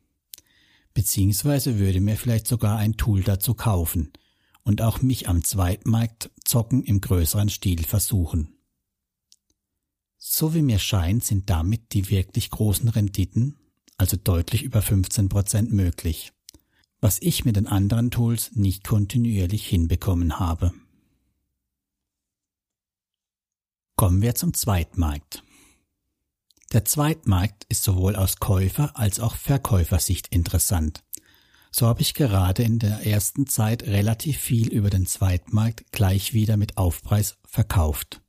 Beziehungsweise 0.95 1.79
würde 1.79 2.01
mir 2.01 2.17
vielleicht 2.17 2.47
sogar 2.47 2.79
ein 2.79 2.97
Tool 2.97 3.23
dazu 3.23 3.55
kaufen– 3.55 4.13
und 4.69 4.83
auch 4.83 5.01
mich 5.01 5.31
am 5.31 5.45
Zweitmarkt 5.45 6.31
zocken 6.45 6.85
im 6.85 7.01
größeren 7.01 7.49
Stil 7.49 7.85
versuchen. 7.85 8.53
So 10.19 10.53
wie 10.53 10.61
mir 10.61 10.79
scheint, 10.79 11.25
sind 11.25 11.49
damit 11.49 11.95
die 11.95 12.11
wirklich 12.11 12.51
großen 12.51 12.91
Renditen, 12.91 13.57
also 13.97 14.19
deutlich 14.23 14.63
über 14.65 14.83
15 14.83 15.31
Prozent 15.31 15.73
möglich, 15.73 16.35
was 17.01 17.19
ich 17.23 17.47
mit 17.47 17.57
den 17.57 17.67
anderen 17.67 18.11
Tools 18.11 18.51
nicht 18.57 18.85
kontinuierlich 18.85 19.67
hinbekommen 19.67 20.39
habe. 20.39 20.75
Kommen 23.99 24.23
wir 24.23 24.37
zum 24.37 24.55
Zweitmarkt. 24.55 25.43
Der 26.73 26.85
Zweitmarkt 26.85 27.65
ist 27.69 27.83
sowohl 27.83 28.15
aus 28.15 28.37
Käufer 28.37 28.97
als 28.97 29.19
auch 29.19 29.35
Verkäufersicht 29.35 30.29
interessant. 30.29 31.03
So 31.73 31.89
habe 31.89 32.01
ich 32.01 32.15
gerade 32.15 32.63
in 32.63 32.79
der 32.79 33.05
ersten 33.05 33.49
Zeit 33.49 33.83
relativ 33.83 34.39
viel 34.39 34.69
über 34.69 34.89
den 34.89 35.05
Zweitmarkt 35.05 35.91
gleich 35.91 36.33
wieder 36.33 36.57
mit 36.57 36.77
Aufpreis 36.77 37.39
verkauft, 37.45 38.23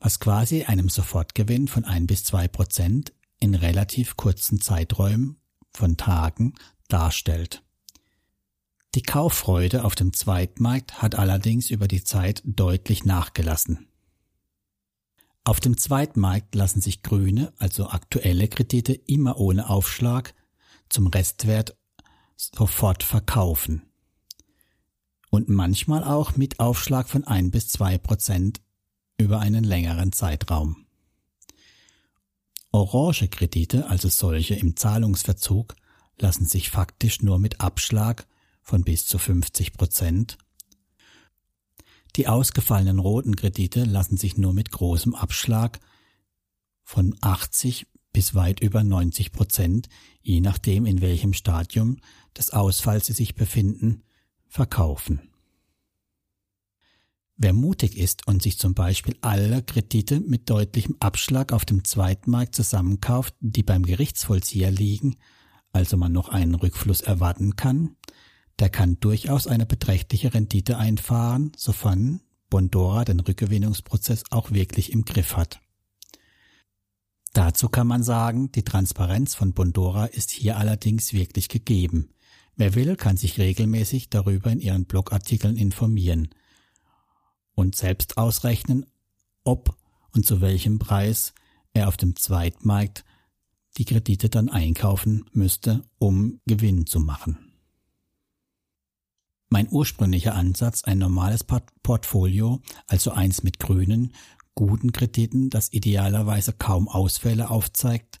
was 0.00 0.20
quasi 0.20 0.64
einem 0.64 0.88
Sofortgewinn 0.88 1.68
von 1.68 1.84
ein 1.84 2.06
bis 2.06 2.24
zwei 2.24 2.48
Prozent 2.48 3.12
in 3.38 3.54
relativ 3.54 4.16
kurzen 4.16 4.62
Zeiträumen 4.62 5.36
von 5.74 5.98
Tagen 5.98 6.54
darstellt. 6.88 7.62
Die 8.94 9.02
Kauffreude 9.02 9.84
auf 9.84 9.96
dem 9.96 10.14
Zweitmarkt 10.14 11.02
hat 11.02 11.14
allerdings 11.14 11.68
über 11.68 11.88
die 11.88 12.04
Zeit 12.04 12.40
deutlich 12.46 13.04
nachgelassen. 13.04 13.90
Auf 15.44 15.60
dem 15.60 15.76
Zweitmarkt 15.76 16.54
lassen 16.54 16.80
sich 16.80 17.02
grüne, 17.02 17.52
also 17.58 17.88
aktuelle 17.88 18.48
Kredite 18.48 18.94
immer 18.94 19.38
ohne 19.38 19.68
Aufschlag 19.68 20.34
zum 20.88 21.06
Restwert 21.08 21.76
sofort 22.36 23.02
verkaufen. 23.02 23.82
Und 25.28 25.48
manchmal 25.48 26.02
auch 26.02 26.36
mit 26.36 26.60
Aufschlag 26.60 27.10
von 27.10 27.24
ein 27.24 27.50
bis 27.50 27.68
zwei 27.68 27.98
Prozent 27.98 28.62
über 29.18 29.40
einen 29.40 29.64
längeren 29.64 30.12
Zeitraum. 30.12 30.86
Orange 32.70 33.28
Kredite, 33.28 33.88
also 33.88 34.08
solche 34.08 34.54
im 34.54 34.76
Zahlungsverzug, 34.76 35.76
lassen 36.18 36.46
sich 36.46 36.70
faktisch 36.70 37.22
nur 37.22 37.38
mit 37.38 37.60
Abschlag 37.60 38.26
von 38.62 38.82
bis 38.82 39.06
zu 39.06 39.18
50 39.18 39.74
Prozent. 39.74 40.38
Die 42.16 42.28
ausgefallenen 42.28 42.98
roten 42.98 43.34
Kredite 43.34 43.84
lassen 43.84 44.16
sich 44.16 44.36
nur 44.36 44.52
mit 44.52 44.70
großem 44.70 45.14
Abschlag 45.14 45.80
von 46.82 47.16
80 47.20 47.86
bis 48.12 48.34
weit 48.34 48.60
über 48.60 48.84
90 48.84 49.32
Prozent, 49.32 49.88
je 50.22 50.40
nachdem 50.40 50.86
in 50.86 51.00
welchem 51.00 51.32
Stadium 51.32 51.98
des 52.36 52.50
Ausfalls 52.50 53.06
sie 53.06 53.12
sich 53.12 53.34
befinden, 53.34 54.04
verkaufen. 54.46 55.28
Wer 57.36 57.52
mutig 57.52 57.98
ist 57.98 58.28
und 58.28 58.42
sich 58.42 58.58
zum 58.58 58.74
Beispiel 58.74 59.16
alle 59.20 59.64
Kredite 59.64 60.20
mit 60.20 60.48
deutlichem 60.48 60.96
Abschlag 61.00 61.52
auf 61.52 61.64
dem 61.64 61.82
Zweitmarkt 61.82 62.54
zusammenkauft, 62.54 63.34
die 63.40 63.64
beim 63.64 63.84
Gerichtsvollzieher 63.84 64.70
liegen, 64.70 65.16
also 65.72 65.96
man 65.96 66.12
noch 66.12 66.28
einen 66.28 66.54
Rückfluss 66.54 67.00
erwarten 67.00 67.56
kann, 67.56 67.96
der 68.58 68.70
kann 68.70 68.98
durchaus 69.00 69.46
eine 69.46 69.66
beträchtliche 69.66 70.32
Rendite 70.32 70.78
einfahren, 70.78 71.52
sofern 71.56 72.20
Bondora 72.50 73.04
den 73.04 73.20
Rückgewinnungsprozess 73.20 74.24
auch 74.30 74.52
wirklich 74.52 74.92
im 74.92 75.04
Griff 75.04 75.36
hat. 75.36 75.60
Dazu 77.32 77.68
kann 77.68 77.88
man 77.88 78.04
sagen, 78.04 78.52
die 78.52 78.62
Transparenz 78.62 79.34
von 79.34 79.54
Bondora 79.54 80.06
ist 80.06 80.30
hier 80.30 80.56
allerdings 80.56 81.12
wirklich 81.12 81.48
gegeben. 81.48 82.10
Wer 82.54 82.76
will, 82.76 82.94
kann 82.94 83.16
sich 83.16 83.38
regelmäßig 83.38 84.08
darüber 84.08 84.52
in 84.52 84.60
ihren 84.60 84.84
Blogartikeln 84.84 85.56
informieren 85.56 86.28
und 87.54 87.74
selbst 87.74 88.18
ausrechnen, 88.18 88.86
ob 89.42 89.76
und 90.12 90.24
zu 90.24 90.40
welchem 90.40 90.78
Preis 90.78 91.34
er 91.72 91.88
auf 91.88 91.96
dem 91.96 92.14
Zweitmarkt 92.14 93.04
die 93.78 93.84
Kredite 93.84 94.28
dann 94.28 94.48
einkaufen 94.48 95.24
müsste, 95.32 95.82
um 95.98 96.40
Gewinn 96.46 96.86
zu 96.86 97.00
machen. 97.00 97.43
Mein 99.54 99.68
ursprünglicher 99.70 100.34
Ansatz, 100.34 100.82
ein 100.82 100.98
normales 100.98 101.44
Portfolio, 101.44 102.60
also 102.88 103.12
eins 103.12 103.44
mit 103.44 103.60
grünen, 103.60 104.12
guten 104.56 104.90
Krediten, 104.90 105.48
das 105.48 105.72
idealerweise 105.72 106.52
kaum 106.52 106.88
Ausfälle 106.88 107.50
aufzeigt, 107.50 108.18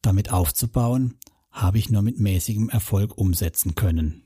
damit 0.00 0.32
aufzubauen, 0.32 1.18
habe 1.50 1.78
ich 1.78 1.90
nur 1.90 2.02
mit 2.02 2.20
mäßigem 2.20 2.68
Erfolg 2.68 3.18
umsetzen 3.18 3.74
können. 3.74 4.22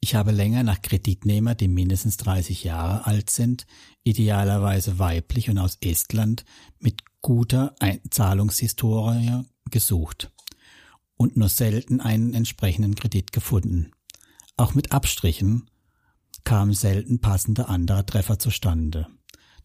Ich 0.00 0.14
habe 0.14 0.30
länger 0.30 0.62
nach 0.62 0.82
Kreditnehmer, 0.82 1.54
die 1.54 1.68
mindestens 1.68 2.18
30 2.18 2.62
Jahre 2.62 3.06
alt 3.06 3.30
sind, 3.30 3.66
idealerweise 4.04 4.98
weiblich 4.98 5.48
und 5.48 5.56
aus 5.56 5.78
Estland, 5.80 6.44
mit 6.80 7.00
guter 7.22 7.74
Zahlungshistorie 8.10 9.44
gesucht 9.70 10.30
und 11.16 11.38
nur 11.38 11.48
selten 11.48 12.02
einen 12.02 12.34
entsprechenden 12.34 12.94
Kredit 12.94 13.32
gefunden. 13.32 13.92
Auch 14.56 14.74
mit 14.74 14.92
Abstrichen 14.92 15.70
kamen 16.44 16.72
selten 16.72 17.20
passende 17.20 17.68
andere 17.68 18.06
Treffer 18.06 18.38
zustande. 18.38 19.06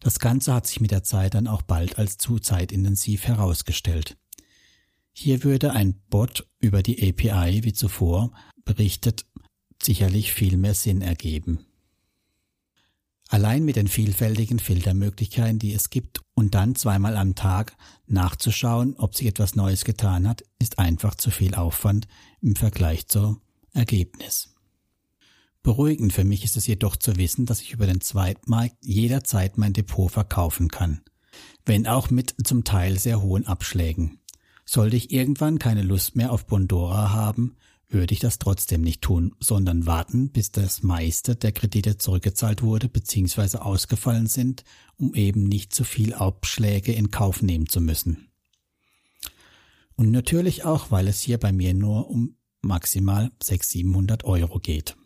Das 0.00 0.18
Ganze 0.18 0.52
hat 0.52 0.66
sich 0.66 0.80
mit 0.80 0.90
der 0.90 1.04
Zeit 1.04 1.34
dann 1.34 1.46
auch 1.46 1.62
bald 1.62 1.98
als 1.98 2.18
zu 2.18 2.38
zeitintensiv 2.38 3.24
herausgestellt. 3.24 4.16
Hier 5.12 5.44
würde 5.44 5.72
ein 5.72 6.00
Bot 6.10 6.46
über 6.58 6.82
die 6.82 7.08
API, 7.08 7.64
wie 7.64 7.72
zuvor 7.72 8.32
berichtet, 8.64 9.26
sicherlich 9.80 10.32
viel 10.32 10.56
mehr 10.56 10.74
Sinn 10.74 11.02
ergeben. 11.02 11.66
Allein 13.28 13.64
mit 13.64 13.76
den 13.76 13.88
vielfältigen 13.88 14.58
Filtermöglichkeiten, 14.58 15.58
die 15.58 15.72
es 15.72 15.88
gibt, 15.88 16.20
und 16.34 16.54
dann 16.54 16.74
zweimal 16.74 17.16
am 17.16 17.34
Tag 17.34 17.76
nachzuschauen, 18.06 18.96
ob 18.96 19.14
sich 19.14 19.26
etwas 19.26 19.54
Neues 19.54 19.84
getan 19.84 20.28
hat, 20.28 20.44
ist 20.58 20.78
einfach 20.78 21.14
zu 21.14 21.30
viel 21.30 21.54
Aufwand 21.54 22.08
im 22.40 22.56
Vergleich 22.56 23.06
zum 23.06 23.40
Ergebnis. 23.72 24.51
Beruhigend 25.62 26.12
für 26.12 26.24
mich 26.24 26.44
ist 26.44 26.56
es 26.56 26.66
jedoch 26.66 26.96
zu 26.96 27.16
wissen, 27.16 27.46
dass 27.46 27.60
ich 27.60 27.72
über 27.72 27.86
den 27.86 28.00
Zweitmarkt 28.00 28.76
jederzeit 28.80 29.58
mein 29.58 29.72
Depot 29.72 30.10
verkaufen 30.10 30.68
kann, 30.68 31.02
wenn 31.64 31.86
auch 31.86 32.10
mit 32.10 32.34
zum 32.44 32.64
Teil 32.64 32.98
sehr 32.98 33.22
hohen 33.22 33.46
Abschlägen. 33.46 34.18
Sollte 34.64 34.96
ich 34.96 35.12
irgendwann 35.12 35.58
keine 35.58 35.82
Lust 35.82 36.16
mehr 36.16 36.32
auf 36.32 36.46
Bondora 36.46 37.10
haben, 37.10 37.56
würde 37.88 38.14
ich 38.14 38.20
das 38.20 38.38
trotzdem 38.38 38.80
nicht 38.80 39.02
tun, 39.02 39.34
sondern 39.38 39.86
warten, 39.86 40.30
bis 40.30 40.50
das 40.50 40.82
meiste 40.82 41.36
der 41.36 41.52
Kredite 41.52 41.98
zurückgezahlt 41.98 42.62
wurde 42.62 42.88
bzw. 42.88 43.58
ausgefallen 43.58 44.26
sind, 44.26 44.64
um 44.96 45.14
eben 45.14 45.44
nicht 45.44 45.74
zu 45.74 45.84
viel 45.84 46.14
Abschläge 46.14 46.92
in 46.92 47.10
Kauf 47.10 47.42
nehmen 47.42 47.68
zu 47.68 47.80
müssen. 47.80 48.28
Und 49.94 50.10
natürlich 50.10 50.64
auch, 50.64 50.90
weil 50.90 51.06
es 51.06 51.20
hier 51.20 51.38
bei 51.38 51.52
mir 51.52 51.74
nur 51.74 52.08
um 52.08 52.36
maximal 52.62 53.30
600, 53.42 53.64
700 53.64 54.24
Euro 54.24 54.58
geht. 54.58 54.96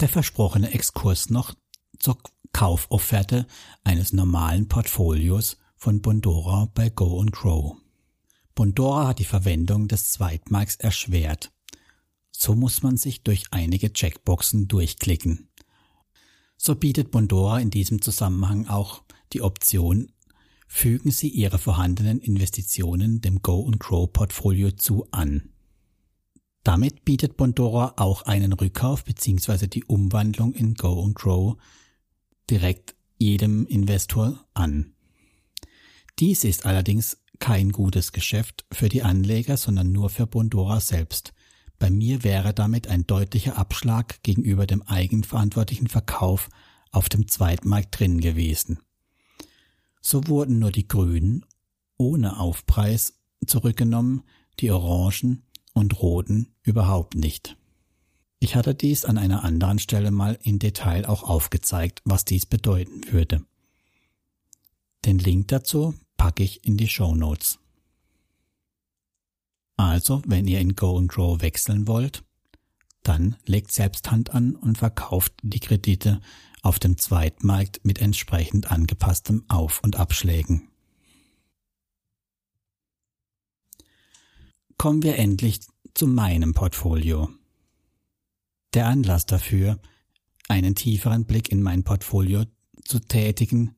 Der 0.00 0.08
versprochene 0.08 0.72
Exkurs 0.72 1.28
noch 1.28 1.54
zur 1.98 2.16
Kaufofferte 2.52 3.46
eines 3.84 4.14
normalen 4.14 4.66
Portfolios 4.66 5.58
von 5.76 6.00
Bondora 6.00 6.70
bei 6.72 6.88
Go 6.88 7.20
and 7.20 7.32
Grow. 7.32 7.76
Bondora 8.54 9.08
hat 9.08 9.18
die 9.18 9.24
Verwendung 9.24 9.88
des 9.88 10.08
Zweitmarks 10.08 10.76
erschwert. 10.76 11.52
So 12.30 12.54
muss 12.54 12.82
man 12.82 12.96
sich 12.96 13.24
durch 13.24 13.44
einige 13.50 13.92
Checkboxen 13.92 14.68
durchklicken. 14.68 15.50
So 16.56 16.76
bietet 16.76 17.10
Bondora 17.10 17.60
in 17.60 17.68
diesem 17.68 18.00
Zusammenhang 18.00 18.68
auch 18.68 19.02
die 19.34 19.42
Option, 19.42 20.12
fügen 20.66 21.10
Sie 21.10 21.28
Ihre 21.28 21.58
vorhandenen 21.58 22.20
Investitionen 22.20 23.20
dem 23.20 23.42
Go 23.42 23.66
and 23.66 23.78
Grow 23.78 24.10
Portfolio 24.10 24.70
zu 24.70 25.06
an. 25.10 25.49
Damit 26.62 27.04
bietet 27.04 27.36
Bondora 27.36 27.94
auch 27.96 28.22
einen 28.22 28.52
Rückkauf 28.52 29.04
bzw. 29.04 29.66
die 29.66 29.84
Umwandlung 29.84 30.52
in 30.52 30.74
Go 30.74 31.02
and 31.02 31.14
Grow 31.14 31.56
direkt 32.50 32.94
jedem 33.16 33.66
Investor 33.66 34.44
an. 34.54 34.94
Dies 36.18 36.44
ist 36.44 36.66
allerdings 36.66 37.18
kein 37.38 37.72
gutes 37.72 38.12
Geschäft 38.12 38.66
für 38.70 38.88
die 38.90 39.02
Anleger, 39.02 39.56
sondern 39.56 39.92
nur 39.92 40.10
für 40.10 40.26
Bondora 40.26 40.80
selbst. 40.80 41.32
Bei 41.78 41.88
mir 41.88 42.22
wäre 42.24 42.52
damit 42.52 42.88
ein 42.88 43.06
deutlicher 43.06 43.56
Abschlag 43.56 44.22
gegenüber 44.22 44.66
dem 44.66 44.82
eigenverantwortlichen 44.82 45.86
Verkauf 45.86 46.50
auf 46.90 47.08
dem 47.08 47.26
Zweitmarkt 47.26 47.98
drin 47.98 48.20
gewesen. 48.20 48.80
So 50.02 50.26
wurden 50.26 50.58
nur 50.58 50.72
die 50.72 50.86
Grünen 50.86 51.46
ohne 51.96 52.38
Aufpreis 52.38 53.18
zurückgenommen, 53.46 54.22
die 54.58 54.70
Orangen 54.70 55.42
und 55.72 56.00
Roten 56.00 56.54
überhaupt 56.62 57.14
nicht. 57.14 57.56
Ich 58.38 58.56
hatte 58.56 58.74
dies 58.74 59.04
an 59.04 59.18
einer 59.18 59.44
anderen 59.44 59.78
Stelle 59.78 60.10
mal 60.10 60.38
in 60.42 60.58
Detail 60.58 61.06
auch 61.06 61.22
aufgezeigt, 61.22 62.00
was 62.04 62.24
dies 62.24 62.46
bedeuten 62.46 63.12
würde. 63.12 63.44
Den 65.04 65.18
Link 65.18 65.48
dazu 65.48 65.94
packe 66.16 66.42
ich 66.42 66.64
in 66.64 66.76
die 66.76 66.88
Show 66.88 67.14
Notes. 67.14 67.58
Also, 69.76 70.22
wenn 70.26 70.46
ihr 70.46 70.60
in 70.60 70.74
Go 70.74 70.98
and 70.98 71.10
Grow 71.10 71.40
wechseln 71.40 71.86
wollt, 71.86 72.22
dann 73.02 73.36
legt 73.46 73.72
selbst 73.72 74.10
Hand 74.10 74.34
an 74.34 74.54
und 74.54 74.78
verkauft 74.78 75.32
die 75.42 75.60
Kredite 75.60 76.20
auf 76.62 76.78
dem 76.78 76.98
Zweitmarkt 76.98 77.80
mit 77.84 78.00
entsprechend 78.00 78.70
angepasstem 78.70 79.44
Auf- 79.48 79.82
und 79.82 79.96
Abschlägen. 79.96 80.69
Kommen 84.80 85.02
wir 85.02 85.16
endlich 85.16 85.60
zu 85.92 86.06
meinem 86.06 86.54
Portfolio. 86.54 87.28
Der 88.72 88.86
Anlass 88.86 89.26
dafür, 89.26 89.78
einen 90.48 90.74
tieferen 90.74 91.26
Blick 91.26 91.52
in 91.52 91.60
mein 91.60 91.84
Portfolio 91.84 92.44
zu 92.86 92.98
tätigen, 92.98 93.74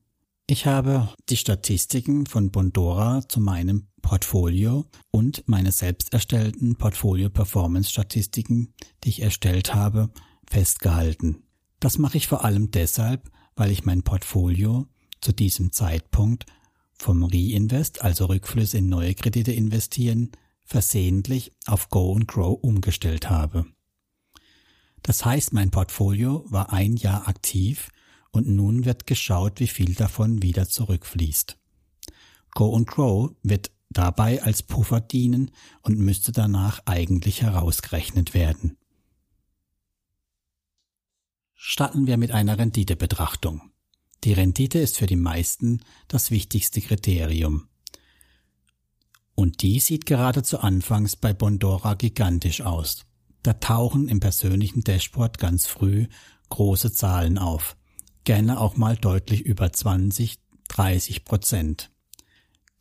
ich 0.47 0.67
habe 0.67 1.13
die 1.29 1.37
Statistiken 1.37 2.27
von 2.27 2.53
Bondora 2.53 3.29
zu 3.29 3.41
meinem 3.41 3.89
Portfolio 4.01 4.85
und 5.11 5.43
meine 5.49 5.73
selbst 5.73 6.13
erstellten 6.13 6.77
Portfolio 6.77 7.31
Performance 7.31 7.91
Statistiken, 7.91 8.73
die 9.03 9.09
ich 9.09 9.23
erstellt 9.23 9.75
habe, 9.75 10.09
festgehalten. 10.49 11.43
Das 11.81 11.99
mache 11.99 12.17
ich 12.17 12.29
vor 12.29 12.45
allem 12.45 12.71
deshalb, 12.71 13.29
weil 13.57 13.73
ich 13.73 13.85
mein 13.85 14.05
Portfolio 14.05 14.87
zu 15.21 15.33
diesem 15.33 15.73
Zeitpunkt 15.73 16.47
vom 16.93 17.25
Reinvest, 17.25 18.03
also 18.03 18.27
Rückflüsse 18.27 18.79
in 18.79 18.89
neue 18.89 19.17
Kredite 19.17 19.51
investieren, 19.51 20.31
versehentlich 20.65 21.53
auf 21.67 21.89
Go 21.89 22.15
and 22.15 22.29
Grow 22.29 22.59
umgestellt 22.63 23.31
habe. 23.31 23.67
Das 25.03 25.25
heißt, 25.25 25.53
mein 25.53 25.71
Portfolio 25.71 26.45
war 26.49 26.73
ein 26.73 26.97
Jahr 26.97 27.29
aktiv 27.29 27.91
und 28.31 28.49
nun 28.49 28.85
wird 28.85 29.07
geschaut, 29.07 29.61
wie 29.61 29.67
viel 29.67 29.95
davon 29.95 30.43
wieder 30.43 30.69
zurückfließt. 30.69 31.59
Go 32.55 32.77
and 32.77 32.87
Grow 32.87 33.35
wird 33.43 33.71
dabei 33.91 34.43
als 34.43 34.63
Puffer 34.63 35.01
dienen 35.01 35.51
und 35.83 35.99
müsste 35.99 36.33
danach 36.33 36.81
eigentlich 36.87 37.43
herausgerechnet 37.43 38.35
werden. 38.35 38.79
Starten 41.55 42.07
wir 42.07 42.17
mit 42.17 42.33
einer 42.33 42.59
Renditebetrachtung. 42.59 43.73
Die 44.25 44.33
Rendite 44.33 44.79
ist 44.79 44.99
für 44.99 45.07
die 45.07 45.17
meisten 45.17 45.81
das 46.09 46.31
wichtigste 46.31 46.81
Kriterium. 46.81 47.69
Und 49.35 49.63
die 49.63 49.81
sieht 49.81 50.07
gerade 50.07 50.43
zu 50.43 50.61
Anfangs 50.61 51.17
bei 51.17 51.33
Bondora 51.33 51.95
gigantisch 51.95 52.61
aus. 52.61 53.05
Da 53.43 53.55
tauchen 53.55 54.09
im 54.09 54.21
persönlichen 54.21 54.83
Dashboard 54.83 55.39
ganz 55.39 55.67
früh 55.67 56.07
große 56.49 56.93
Zahlen 56.93 57.39
auf 57.39 57.77
gerne 58.25 58.61
auch 58.61 58.77
mal 58.77 58.97
deutlich 58.97 59.43
über 59.43 59.73
20, 59.73 60.39
30 60.69 61.25
Prozent, 61.25 61.91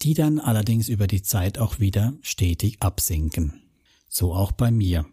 die 0.01 0.13
dann 0.13 0.39
allerdings 0.39 0.89
über 0.89 1.07
die 1.07 1.21
Zeit 1.21 1.57
auch 1.57 1.79
wieder 1.79 2.13
stetig 2.21 2.81
absinken. 2.81 3.61
So 4.07 4.33
auch 4.33 4.51
bei 4.51 4.71
mir. 4.71 5.05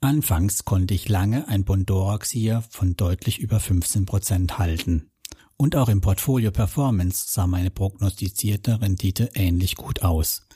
Anfangs 0.00 0.64
konnte 0.64 0.92
ich 0.92 1.08
lange 1.08 1.48
ein 1.48 1.64
Bondorax 1.64 2.30
hier 2.30 2.62
von 2.68 2.94
deutlich 2.94 3.38
über 3.38 3.58
15 3.58 4.04
Prozent 4.04 4.58
halten. 4.58 5.10
Und 5.56 5.76
auch 5.76 5.88
im 5.88 6.00
Portfolio 6.00 6.50
Performance 6.50 7.26
sah 7.28 7.46
meine 7.46 7.70
prognostizierte 7.70 8.80
Rendite 8.80 9.30
ähnlich 9.34 9.76
gut 9.76 10.02
aus. 10.02 10.46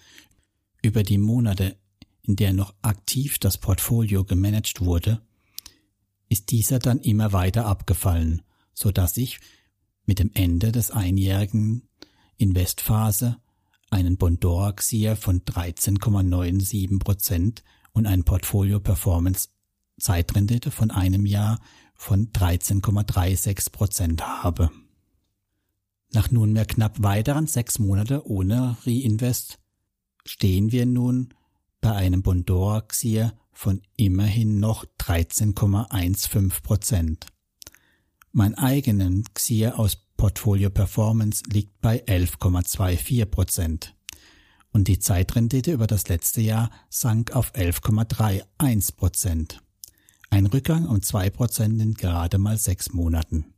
Über 0.82 1.02
die 1.02 1.18
Monate, 1.18 1.76
in 2.22 2.36
der 2.36 2.52
noch 2.52 2.74
aktiv 2.82 3.38
das 3.38 3.58
Portfolio 3.58 4.24
gemanagt 4.24 4.80
wurde, 4.80 5.22
ist 6.28 6.50
dieser 6.50 6.78
dann 6.78 6.98
immer 7.00 7.32
weiter 7.32 7.66
abgefallen, 7.66 8.42
so 8.74 8.90
dass 8.90 9.16
ich 9.16 9.40
mit 10.04 10.18
dem 10.18 10.30
Ende 10.34 10.72
des 10.72 10.90
einjährigen 10.90 11.88
Investphase 12.36 13.38
einen 13.90 14.16
Bondor-Xier 14.16 15.16
von 15.16 15.40
13,97 15.42 16.98
Prozent 16.98 17.62
und 17.92 18.06
ein 18.06 18.24
Portfolio 18.24 18.80
Performance 18.80 19.48
Zeitrendite 19.98 20.70
von 20.70 20.90
einem 20.90 21.26
Jahr 21.26 21.60
von 21.94 22.30
13,36 22.32 23.72
Prozent 23.72 24.22
habe. 24.22 24.70
Nach 26.12 26.30
nunmehr 26.30 26.64
knapp 26.64 27.02
weiteren 27.02 27.46
sechs 27.46 27.78
Monate 27.78 28.26
ohne 28.26 28.76
Reinvest 28.86 29.58
stehen 30.24 30.72
wir 30.72 30.86
nun 30.86 31.34
bei 31.80 31.92
einem 31.92 32.22
Bondor-Xier 32.22 33.34
von 33.52 33.82
immerhin 33.96 34.60
noch 34.60 34.84
13,15 35.00 36.62
Prozent. 36.62 37.26
Mein 38.32 38.54
eigenen 38.56 39.24
XIR 39.34 39.78
aus 39.78 39.96
Portfolio 40.16 40.70
Performance 40.70 41.42
liegt 41.50 41.80
bei 41.80 42.04
11,24 42.04 43.24
Prozent. 43.26 43.94
und 44.70 44.86
die 44.86 44.98
Zeitrendite 44.98 45.72
über 45.72 45.86
das 45.86 46.08
letzte 46.08 46.40
Jahr 46.40 46.70
sank 46.90 47.34
auf 47.34 47.54
11,31 47.54 48.96
Prozent. 48.96 49.62
Ein 50.30 50.46
Rückgang 50.46 50.86
um 50.86 51.02
zwei 51.02 51.30
Prozent 51.30 51.80
in 51.80 51.94
gerade 51.94 52.38
mal 52.38 52.58
sechs 52.58 52.92
Monaten. 52.92 53.54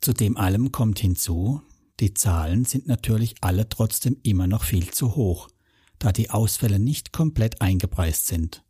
Zu 0.00 0.12
dem 0.12 0.36
allem 0.36 0.72
kommt 0.72 0.98
hinzu, 0.98 1.62
die 2.00 2.14
Zahlen 2.14 2.64
sind 2.64 2.86
natürlich 2.86 3.36
alle 3.40 3.68
trotzdem 3.68 4.18
immer 4.22 4.46
noch 4.46 4.64
viel 4.64 4.90
zu 4.90 5.16
hoch, 5.16 5.48
da 5.98 6.12
die 6.12 6.30
Ausfälle 6.30 6.78
nicht 6.78 7.12
komplett 7.12 7.62
eingepreist 7.62 8.26
sind. 8.26 8.62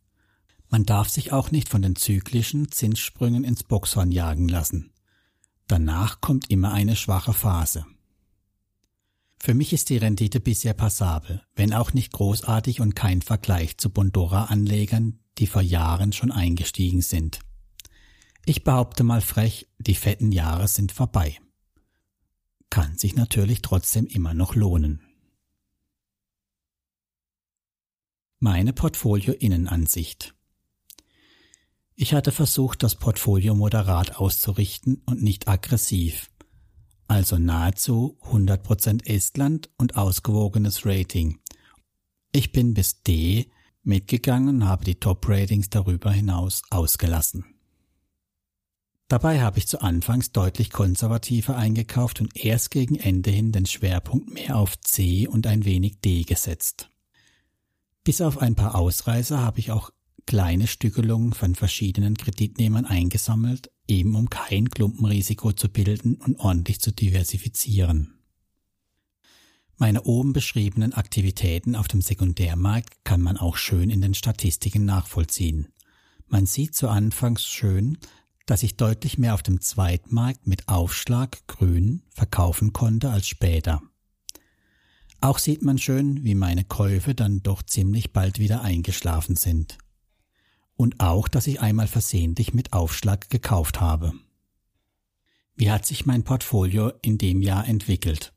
Man 0.69 0.83
darf 0.83 1.09
sich 1.09 1.31
auch 1.31 1.51
nicht 1.51 1.69
von 1.69 1.81
den 1.81 1.95
zyklischen 1.95 2.71
Zinssprüngen 2.71 3.43
ins 3.43 3.63
Boxhorn 3.63 4.11
jagen 4.11 4.47
lassen. 4.47 4.91
Danach 5.67 6.21
kommt 6.21 6.49
immer 6.49 6.71
eine 6.71 6.95
schwache 6.95 7.33
Phase. 7.33 7.85
Für 9.39 9.53
mich 9.53 9.71
ist 9.71 9.89
die 9.89 9.97
Rendite 9.97 10.39
bisher 10.39 10.73
passabel, 10.73 11.41
wenn 11.55 11.73
auch 11.73 11.93
nicht 11.93 12.11
großartig 12.11 12.81
und 12.81 12.95
kein 12.95 13.21
Vergleich 13.21 13.77
zu 13.77 13.89
Bondora-Anlegern, 13.89 15.19
die 15.37 15.47
vor 15.47 15.61
Jahren 15.61 16.11
schon 16.11 16.31
eingestiegen 16.31 17.01
sind. 17.01 17.39
Ich 18.49 18.63
behaupte 18.63 19.03
mal 19.03 19.19
frech, 19.19 19.67
die 19.77 19.93
fetten 19.93 20.31
Jahre 20.31 20.69
sind 20.69 20.93
vorbei. 20.93 21.37
Kann 22.69 22.97
sich 22.97 23.13
natürlich 23.13 23.61
trotzdem 23.61 24.05
immer 24.05 24.33
noch 24.33 24.55
lohnen. 24.55 25.01
Meine 28.39 28.71
Portfolio-Innenansicht 28.71 30.33
Ich 31.95 32.13
hatte 32.13 32.31
versucht, 32.31 32.83
das 32.83 32.95
Portfolio 32.95 33.53
moderat 33.53 34.15
auszurichten 34.15 35.01
und 35.05 35.21
nicht 35.21 35.49
aggressiv, 35.49 36.31
also 37.09 37.37
nahezu 37.37 38.17
100% 38.31 39.07
Estland 39.07 39.69
und 39.77 39.97
ausgewogenes 39.97 40.85
Rating. 40.85 41.41
Ich 42.31 42.53
bin 42.53 42.73
bis 42.73 43.03
D 43.03 43.51
mitgegangen 43.83 44.61
und 44.61 44.65
habe 44.69 44.85
die 44.85 45.01
Top-Ratings 45.01 45.69
darüber 45.69 46.13
hinaus 46.13 46.61
ausgelassen. 46.69 47.56
Dabei 49.07 49.41
habe 49.41 49.57
ich 49.57 49.67
zu 49.67 49.81
Anfangs 49.81 50.33
deutlich 50.33 50.69
konservativer 50.69 51.55
eingekauft 51.55 52.19
und 52.19 52.35
erst 52.35 52.71
gegen 52.71 52.95
Ende 52.95 53.31
hin 53.31 53.53
den 53.53 53.65
Schwerpunkt 53.65 54.33
mehr 54.33 54.57
auf 54.57 54.79
C 54.81 55.27
und 55.27 55.47
ein 55.47 55.63
wenig 55.63 56.01
D 56.01 56.23
gesetzt. 56.23 56.89
Bis 58.03 58.19
auf 58.19 58.39
ein 58.39 58.55
paar 58.55 58.75
Ausreißer 58.75 59.39
habe 59.39 59.59
ich 59.59 59.71
auch 59.71 59.91
kleine 60.25 60.67
Stückelungen 60.67 61.31
von 61.31 61.55
verschiedenen 61.55 62.15
Kreditnehmern 62.15 62.85
eingesammelt, 62.85 63.71
eben 63.87 64.15
um 64.15 64.29
kein 64.29 64.69
Klumpenrisiko 64.69 65.53
zu 65.53 65.69
bilden 65.69 66.15
und 66.15 66.37
ordentlich 66.39 66.81
zu 66.81 66.91
diversifizieren. 66.91 68.13
Meine 69.77 70.03
oben 70.03 70.33
beschriebenen 70.33 70.93
Aktivitäten 70.93 71.75
auf 71.75 71.87
dem 71.87 72.01
Sekundärmarkt 72.01 73.05
kann 73.05 73.21
man 73.21 73.37
auch 73.37 73.55
schön 73.55 73.89
in 73.89 74.01
den 74.01 74.15
Statistiken 74.15 74.85
nachvollziehen. 74.85 75.69
Man 76.27 76.45
sieht 76.45 76.75
zu 76.75 76.89
Anfangs 76.89 77.45
schön, 77.45 77.97
dass 78.47 78.63
ich 78.63 78.77
deutlich 78.77 79.19
mehr 79.19 79.35
auf 79.35 79.43
dem 79.43 79.61
Zweitmarkt 79.61 80.47
mit 80.47 80.67
Aufschlag 80.67 81.45
grün 81.47 82.01
verkaufen 82.09 82.73
konnte 82.73 83.11
als 83.11 83.27
später. 83.27 83.83
Auch 85.19 85.37
sieht 85.37 85.61
man 85.61 85.77
schön, 85.77 86.23
wie 86.23 86.33
meine 86.33 86.63
Käufe 86.63 87.13
dann 87.13 87.43
doch 87.43 87.61
ziemlich 87.61 88.13
bald 88.13 88.39
wieder 88.39 88.61
eingeschlafen 88.61 89.35
sind 89.35 89.77
und 90.77 90.99
auch, 91.01 91.27
dass 91.27 91.47
ich 91.47 91.59
einmal 91.59 91.87
versehentlich 91.87 92.53
mit 92.53 92.71
Aufschlag 92.71 93.29
gekauft 93.29 93.81
habe. 93.81 94.13
Wie 95.55 95.69
hat 95.69 95.85
sich 95.85 96.05
mein 96.05 96.23
Portfolio 96.23 96.93
in 97.01 97.17
dem 97.17 97.41
Jahr 97.41 97.67
entwickelt? 97.67 98.33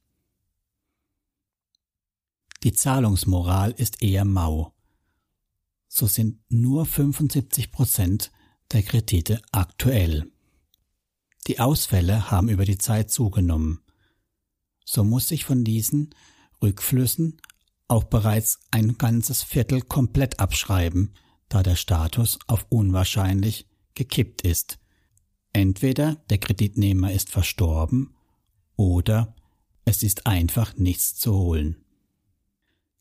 Die 2.65 2.73
Zahlungsmoral 2.73 3.71
ist 3.73 4.03
eher 4.03 4.25
mau. 4.25 4.75
So 5.87 6.07
sind 6.07 6.41
nur 6.49 6.85
75 6.85 7.71
Prozent 7.71 8.33
der 8.73 8.83
Kredite 8.83 9.41
aktuell. 9.53 10.31
Die 11.47 11.59
Ausfälle 11.59 12.31
haben 12.31 12.49
über 12.49 12.65
die 12.65 12.79
Zeit 12.79 13.11
zugenommen. 13.11 13.81
So 14.85 15.05
muss 15.05 15.29
sich 15.29 15.45
von 15.45 15.65
diesen 15.65 16.11
Rückflüssen 16.63 17.41
auch 17.89 18.05
bereits 18.05 18.61
ein 18.71 18.99
ganzes 18.99 19.43
Viertel 19.43 19.83
komplett 19.83 20.39
abschreiben, 20.39 21.15
da 21.49 21.63
der 21.63 21.77
Status 21.77 22.39
auf 22.47 22.67
unwahrscheinlich 22.69 23.67
gekippt 23.95 24.43
ist. 24.43 24.79
Entweder 25.53 26.17
der 26.31 26.39
Kreditnehmer 26.39 27.13
ist 27.13 27.31
verstorben 27.31 28.15
oder 28.77 29.35
es 29.85 30.05
ist 30.05 30.27
einfach 30.27 30.77
nichts 30.77 31.17
zu 31.17 31.35
holen. 31.35 31.85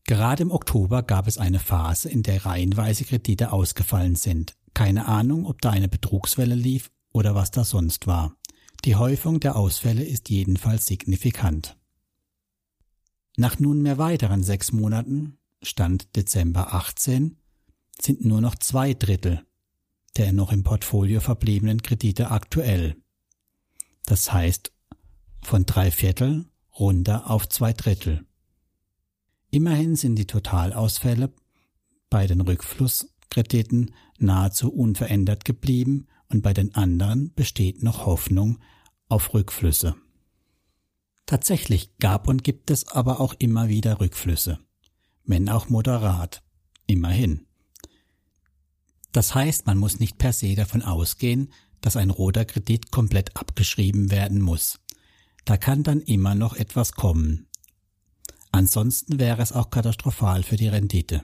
Gerade 0.06 0.42
im 0.42 0.50
Oktober 0.50 1.04
gab 1.04 1.28
es 1.28 1.38
eine 1.38 1.60
Phase, 1.60 2.10
in 2.10 2.24
der 2.24 2.44
reihenweise 2.44 3.06
Kredite 3.06 3.52
ausgefallen 3.52 4.16
sind. 4.16 4.56
Keine 4.80 5.10
Ahnung, 5.10 5.46
ob 5.46 5.60
da 5.62 5.72
eine 5.72 5.90
Betrugswelle 5.90 6.56
lief 6.56 6.90
oder 7.12 7.36
was 7.36 7.52
da 7.52 7.66
sonst 7.66 8.08
war. 8.08 8.38
Die 8.86 8.96
Häufung 8.96 9.42
der 9.42 9.58
Ausfälle 9.58 10.06
ist 10.06 10.30
jedenfalls 10.30 10.86
signifikant. 10.86 11.76
Nach 13.36 13.60
nunmehr 13.60 13.98
weiteren 13.98 14.42
sechs 14.42 14.72
Monaten, 14.72 15.38
Stand 15.62 16.16
Dezember 16.16 16.74
18, 16.74 17.36
sind 18.00 18.24
nur 18.24 18.40
noch 18.40 18.56
zwei 18.56 18.94
Drittel 18.94 19.46
der 20.16 20.32
noch 20.32 20.54
im 20.54 20.64
Portfolio 20.64 21.20
verbliebenen 21.20 21.82
Kredite 21.82 22.32
aktuell. 22.32 22.96
Das 24.06 24.32
heißt, 24.32 24.72
von 25.42 25.66
drei 25.66 25.92
Viertel 25.92 26.46
runter 26.80 27.30
auf 27.30 27.50
zwei 27.50 27.74
Drittel. 27.74 28.26
Immerhin 29.52 29.98
sind 29.98 30.16
die 30.16 30.28
Totalausfälle 30.28 31.34
bei 32.10 32.28
den 32.28 32.40
Rückflusskrediten 33.30 33.94
nahezu 34.18 34.72
unverändert 34.72 35.46
geblieben 35.46 36.08
und 36.30 36.42
bei 36.42 36.54
den 36.54 36.76
anderen 36.76 37.34
besteht 37.34 37.84
noch 37.84 38.06
Hoffnung 38.06 38.60
auf 39.08 39.34
Rückflüsse. 39.34 39.96
Tatsächlich 41.26 41.96
gab 42.00 42.28
und 42.28 42.44
gibt 42.44 42.72
es 42.72 42.88
aber 42.88 43.20
auch 43.20 43.36
immer 43.38 43.68
wieder 43.70 44.00
Rückflüsse, 44.00 44.60
wenn 45.26 45.48
auch 45.50 45.70
moderat, 45.70 46.44
immerhin. 46.88 47.46
Das 49.12 49.36
heißt, 49.36 49.68
man 49.68 49.78
muss 49.78 50.00
nicht 50.00 50.18
per 50.18 50.34
se 50.34 50.56
davon 50.56 50.82
ausgehen, 50.82 51.52
dass 51.82 51.98
ein 51.98 52.10
roter 52.10 52.46
Kredit 52.46 52.92
komplett 52.92 53.38
abgeschrieben 53.38 54.12
werden 54.12 54.42
muss. 54.42 54.80
Da 55.46 55.58
kann 55.58 55.84
dann 55.84 56.02
immer 56.02 56.36
noch 56.36 56.56
etwas 56.56 56.94
kommen. 56.94 57.48
Ansonsten 58.52 59.20
wäre 59.20 59.42
es 59.42 59.52
auch 59.52 59.70
katastrophal 59.70 60.44
für 60.44 60.58
die 60.58 60.68
Rendite. 60.68 61.24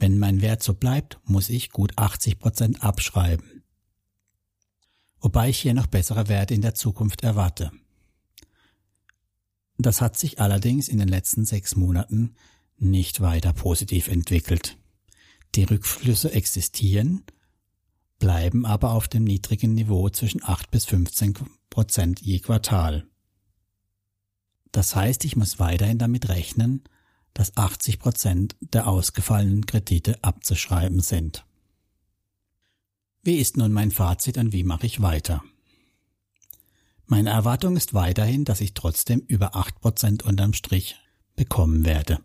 Wenn 0.00 0.18
mein 0.18 0.40
Wert 0.40 0.62
so 0.62 0.72
bleibt, 0.72 1.20
muss 1.24 1.50
ich 1.50 1.70
gut 1.70 1.92
80 1.96 2.38
Prozent 2.38 2.82
abschreiben. 2.82 3.62
Wobei 5.20 5.50
ich 5.50 5.60
hier 5.60 5.74
noch 5.74 5.86
bessere 5.86 6.26
Werte 6.28 6.54
in 6.54 6.62
der 6.62 6.74
Zukunft 6.74 7.22
erwarte. 7.22 7.70
Das 9.76 10.00
hat 10.00 10.18
sich 10.18 10.40
allerdings 10.40 10.88
in 10.88 10.98
den 10.98 11.08
letzten 11.08 11.44
sechs 11.44 11.76
Monaten 11.76 12.34
nicht 12.78 13.20
weiter 13.20 13.52
positiv 13.52 14.08
entwickelt. 14.08 14.78
Die 15.54 15.64
Rückflüsse 15.64 16.32
existieren, 16.32 17.22
bleiben 18.18 18.64
aber 18.64 18.92
auf 18.92 19.06
dem 19.06 19.24
niedrigen 19.24 19.74
Niveau 19.74 20.08
zwischen 20.08 20.42
8 20.42 20.70
bis 20.70 20.86
15 20.86 21.34
Prozent 21.68 22.20
je 22.22 22.38
Quartal. 22.38 23.06
Das 24.72 24.96
heißt, 24.96 25.26
ich 25.26 25.36
muss 25.36 25.58
weiterhin 25.58 25.98
damit 25.98 26.30
rechnen, 26.30 26.84
dass 27.34 27.56
80 27.56 27.98
Prozent 27.98 28.56
der 28.60 28.86
ausgefallenen 28.86 29.66
Kredite 29.66 30.22
abzuschreiben 30.22 31.00
sind. 31.00 31.44
Wie 33.22 33.36
ist 33.36 33.56
nun 33.56 33.72
mein 33.72 33.90
Fazit 33.90 34.38
und 34.38 34.52
wie 34.52 34.64
mache 34.64 34.86
ich 34.86 35.02
weiter? 35.02 35.42
Meine 37.06 37.30
Erwartung 37.30 37.76
ist 37.76 37.92
weiterhin, 37.92 38.44
dass 38.44 38.60
ich 38.60 38.72
trotzdem 38.72 39.20
über 39.26 39.56
8 39.56 39.80
Prozent 39.80 40.22
unterm 40.22 40.54
Strich 40.54 40.96
bekommen 41.34 41.84
werde. 41.84 42.20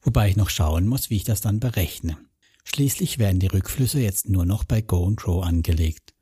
Wobei 0.00 0.28
ich 0.28 0.36
noch 0.36 0.50
schauen 0.50 0.86
muss, 0.86 1.10
wie 1.10 1.16
ich 1.16 1.24
das 1.24 1.40
dann 1.40 1.60
berechne. 1.60 2.16
Schließlich 2.64 3.18
werden 3.18 3.40
die 3.40 3.48
Rückflüsse 3.48 4.00
jetzt 4.00 4.28
nur 4.28 4.46
noch 4.46 4.64
bei 4.64 4.80
Go 4.80 5.06
and 5.06 5.16
Grow 5.16 5.44
angelegt 5.44 6.14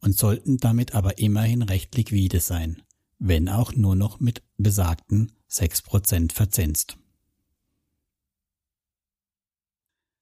und 0.00 0.16
sollten 0.16 0.58
damit 0.58 0.94
aber 0.94 1.18
immerhin 1.18 1.62
recht 1.62 1.94
liquide 1.96 2.40
sein, 2.40 2.82
wenn 3.18 3.48
auch 3.48 3.72
nur 3.74 3.96
noch 3.96 4.20
mit 4.20 4.42
besagten 4.58 5.32
6% 5.50 6.32
verzinst. 6.32 6.98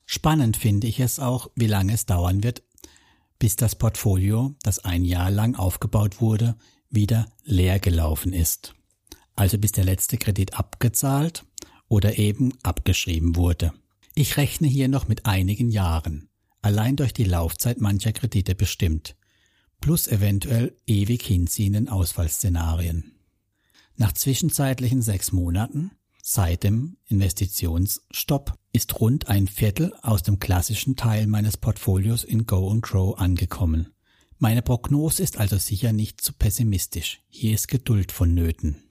Spannend 0.07 0.57
finde 0.57 0.87
ich 0.87 1.01
es 1.01 1.19
auch, 1.19 1.51
wie 1.55 1.67
lange 1.67 1.95
es 1.95 2.07
dauern 2.07 2.43
wird, 2.43 2.63
bis 3.39 3.57
das 3.57 3.75
Portfolio, 3.75 4.55
das 4.63 4.79
ein 4.85 5.05
Jahr 5.05 5.31
lang 5.31 5.55
aufgebaut 5.55 6.21
wurde, 6.21 6.57
wieder 6.91 7.27
leer 7.45 7.79
gelaufen 7.79 8.33
ist. 8.33 8.75
Also 9.37 9.59
bis 9.59 9.73
der 9.73 9.85
letzte 9.85 10.17
Kredit 10.17 10.55
abgezahlt 10.55 11.45
oder 11.89 12.19
eben 12.19 12.53
abgeschrieben 12.63 13.37
wurde. 13.37 13.73
Ich 14.15 14.37
rechne 14.37 14.69
hier 14.69 14.89
noch 14.89 15.09
mit 15.09 15.27
einigen 15.27 15.71
Jahren, 15.71 16.29
allein 16.63 16.97
durch 16.97 17.13
die 17.13 17.25
Laufzeit 17.25 17.81
mancher 17.81 18.13
Kredite 18.13 18.55
bestimmt, 18.55 19.17
plus 19.81 20.07
eventuell 20.07 20.77
ewig 20.87 21.23
hinziehenden 21.27 21.89
Ausfallszenarien. 21.89 23.13
Nach 23.97 24.13
zwischenzeitlichen 24.13 25.03
sechs 25.03 25.33
Monaten 25.33 25.91
Seit 26.27 26.65
dem 26.65 26.97
Investitionsstopp 27.09 28.59
ist 28.73 28.99
rund 28.99 29.29
ein 29.29 29.47
Viertel 29.47 29.93
aus 30.01 30.23
dem 30.23 30.39
klassischen 30.39 30.97
Teil 30.97 31.27
meines 31.27 31.59
Portfolios 31.59 32.25
in 32.25 32.47
Go 32.47 32.71
and 32.71 32.81
Grow 32.81 33.19
angekommen. 33.19 33.93
Meine 34.39 34.63
Prognose 34.63 35.23
ist 35.23 35.37
also 35.37 35.59
sicher 35.59 35.93
nicht 35.93 36.23
zu 36.23 36.33
pessimistisch. 36.33 37.21
Hier 37.29 37.53
ist 37.53 37.69
Geduld 37.69 38.11
vonnöten. 38.11 38.83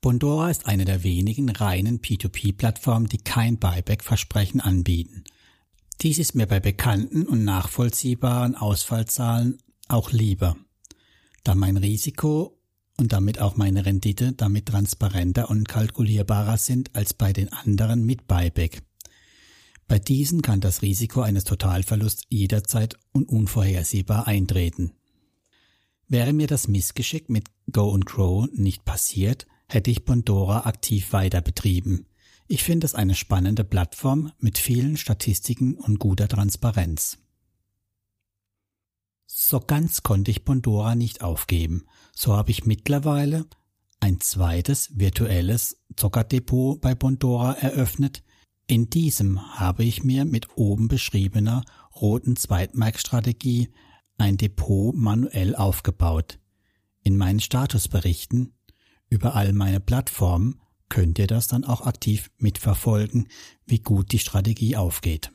Bondora 0.00 0.48
ist 0.48 0.64
eine 0.64 0.86
der 0.86 1.02
wenigen 1.02 1.50
reinen 1.50 2.00
P2P-Plattformen, 2.00 3.10
die 3.10 3.18
kein 3.18 3.58
Buyback-Versprechen 3.58 4.62
anbieten. 4.62 5.24
Dies 6.00 6.18
ist 6.18 6.36
mir 6.36 6.46
bei 6.46 6.58
bekannten 6.58 7.26
und 7.26 7.44
nachvollziehbaren 7.44 8.54
Ausfallzahlen 8.54 9.58
auch 9.88 10.10
lieber, 10.10 10.56
da 11.44 11.54
mein 11.54 11.76
Risiko 11.76 12.57
und 12.98 13.12
damit 13.12 13.40
auch 13.40 13.56
meine 13.56 13.86
Rendite 13.86 14.32
damit 14.32 14.66
transparenter 14.66 15.48
und 15.48 15.68
kalkulierbarer 15.68 16.58
sind 16.58 16.94
als 16.94 17.14
bei 17.14 17.32
den 17.32 17.52
anderen 17.52 18.04
mit 18.04 18.26
Buyback. 18.26 18.82
Bei 19.86 19.98
diesen 19.98 20.42
kann 20.42 20.60
das 20.60 20.82
Risiko 20.82 21.22
eines 21.22 21.44
Totalverlusts 21.44 22.24
jederzeit 22.28 22.98
und 23.12 23.28
unvorhersehbar 23.28 24.26
eintreten. 24.26 24.92
Wäre 26.08 26.32
mir 26.32 26.46
das 26.46 26.68
Missgeschick 26.68 27.30
mit 27.30 27.48
Go 27.72 27.94
and 27.94 28.04
Grow 28.04 28.48
nicht 28.52 28.84
passiert, 28.84 29.46
hätte 29.66 29.90
ich 29.90 30.04
Pandora 30.04 30.66
aktiv 30.66 31.12
weiter 31.12 31.40
betrieben. 31.40 32.06
Ich 32.48 32.64
finde 32.64 32.86
es 32.86 32.94
eine 32.94 33.14
spannende 33.14 33.62
Plattform 33.64 34.32
mit 34.38 34.58
vielen 34.58 34.96
Statistiken 34.96 35.74
und 35.74 35.98
guter 35.98 36.28
Transparenz. 36.28 37.18
So 39.26 39.60
ganz 39.60 40.02
konnte 40.02 40.30
ich 40.30 40.44
Pandora 40.44 40.94
nicht 40.94 41.20
aufgeben. 41.22 41.84
So 42.20 42.36
habe 42.36 42.50
ich 42.50 42.66
mittlerweile 42.66 43.46
ein 44.00 44.18
zweites 44.18 44.90
virtuelles 44.98 45.80
Zockerdepot 45.94 46.80
bei 46.80 46.96
Pandora 46.96 47.52
eröffnet. 47.52 48.24
In 48.66 48.90
diesem 48.90 49.56
habe 49.56 49.84
ich 49.84 50.02
mir 50.02 50.24
mit 50.24 50.48
oben 50.56 50.88
beschriebener 50.88 51.62
roten 51.94 52.34
Zweitmarktstrategie 52.34 53.68
ein 54.16 54.36
Depot 54.36 54.96
manuell 54.96 55.54
aufgebaut. 55.54 56.40
In 57.04 57.16
meinen 57.16 57.38
Statusberichten 57.38 58.52
über 59.08 59.36
all 59.36 59.52
meine 59.52 59.78
Plattformen 59.78 60.60
könnt 60.88 61.20
ihr 61.20 61.28
das 61.28 61.46
dann 61.46 61.64
auch 61.64 61.82
aktiv 61.82 62.32
mitverfolgen, 62.36 63.28
wie 63.64 63.78
gut 63.78 64.10
die 64.10 64.18
Strategie 64.18 64.74
aufgeht. 64.74 65.30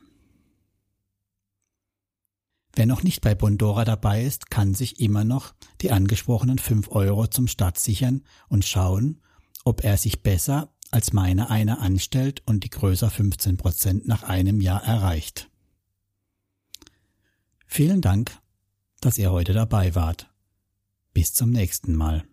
Wer 2.76 2.88
noch 2.88 3.04
nicht 3.04 3.22
bei 3.22 3.36
Bondora 3.36 3.86
dabei 3.86 4.24
ist, 4.24 4.50
kann 4.50 4.74
sich 4.74 5.00
immer 5.00 5.24
noch 5.24 5.54
die 5.82 5.92
angesprochenen 5.92 6.58
5 6.58 6.90
Euro 6.90 7.28
zum 7.28 7.48
Start 7.48 7.78
sichern 7.78 8.24
und 8.48 8.66
schauen, 8.66 9.22
ob 9.64 9.84
er 9.84 9.98
sich 9.98 10.24
besser 10.24 10.74
als 10.90 11.14
meine 11.14 11.50
eine 11.50 11.80
anstellt 11.80 12.42
und 12.46 12.64
die 12.64 12.70
größer 12.70 13.10
15 13.10 13.58
Prozent 13.58 14.08
nach 14.08 14.24
einem 14.24 14.60
Jahr 14.60 14.84
erreicht. 14.84 15.50
Vielen 17.68 18.02
Dank, 18.02 18.40
dass 19.02 19.18
ihr 19.18 19.32
heute 19.32 19.54
dabei 19.54 19.96
wart. 19.96 20.32
Bis 21.14 21.34
zum 21.34 21.52
nächsten 21.52 21.96
Mal. 21.96 22.24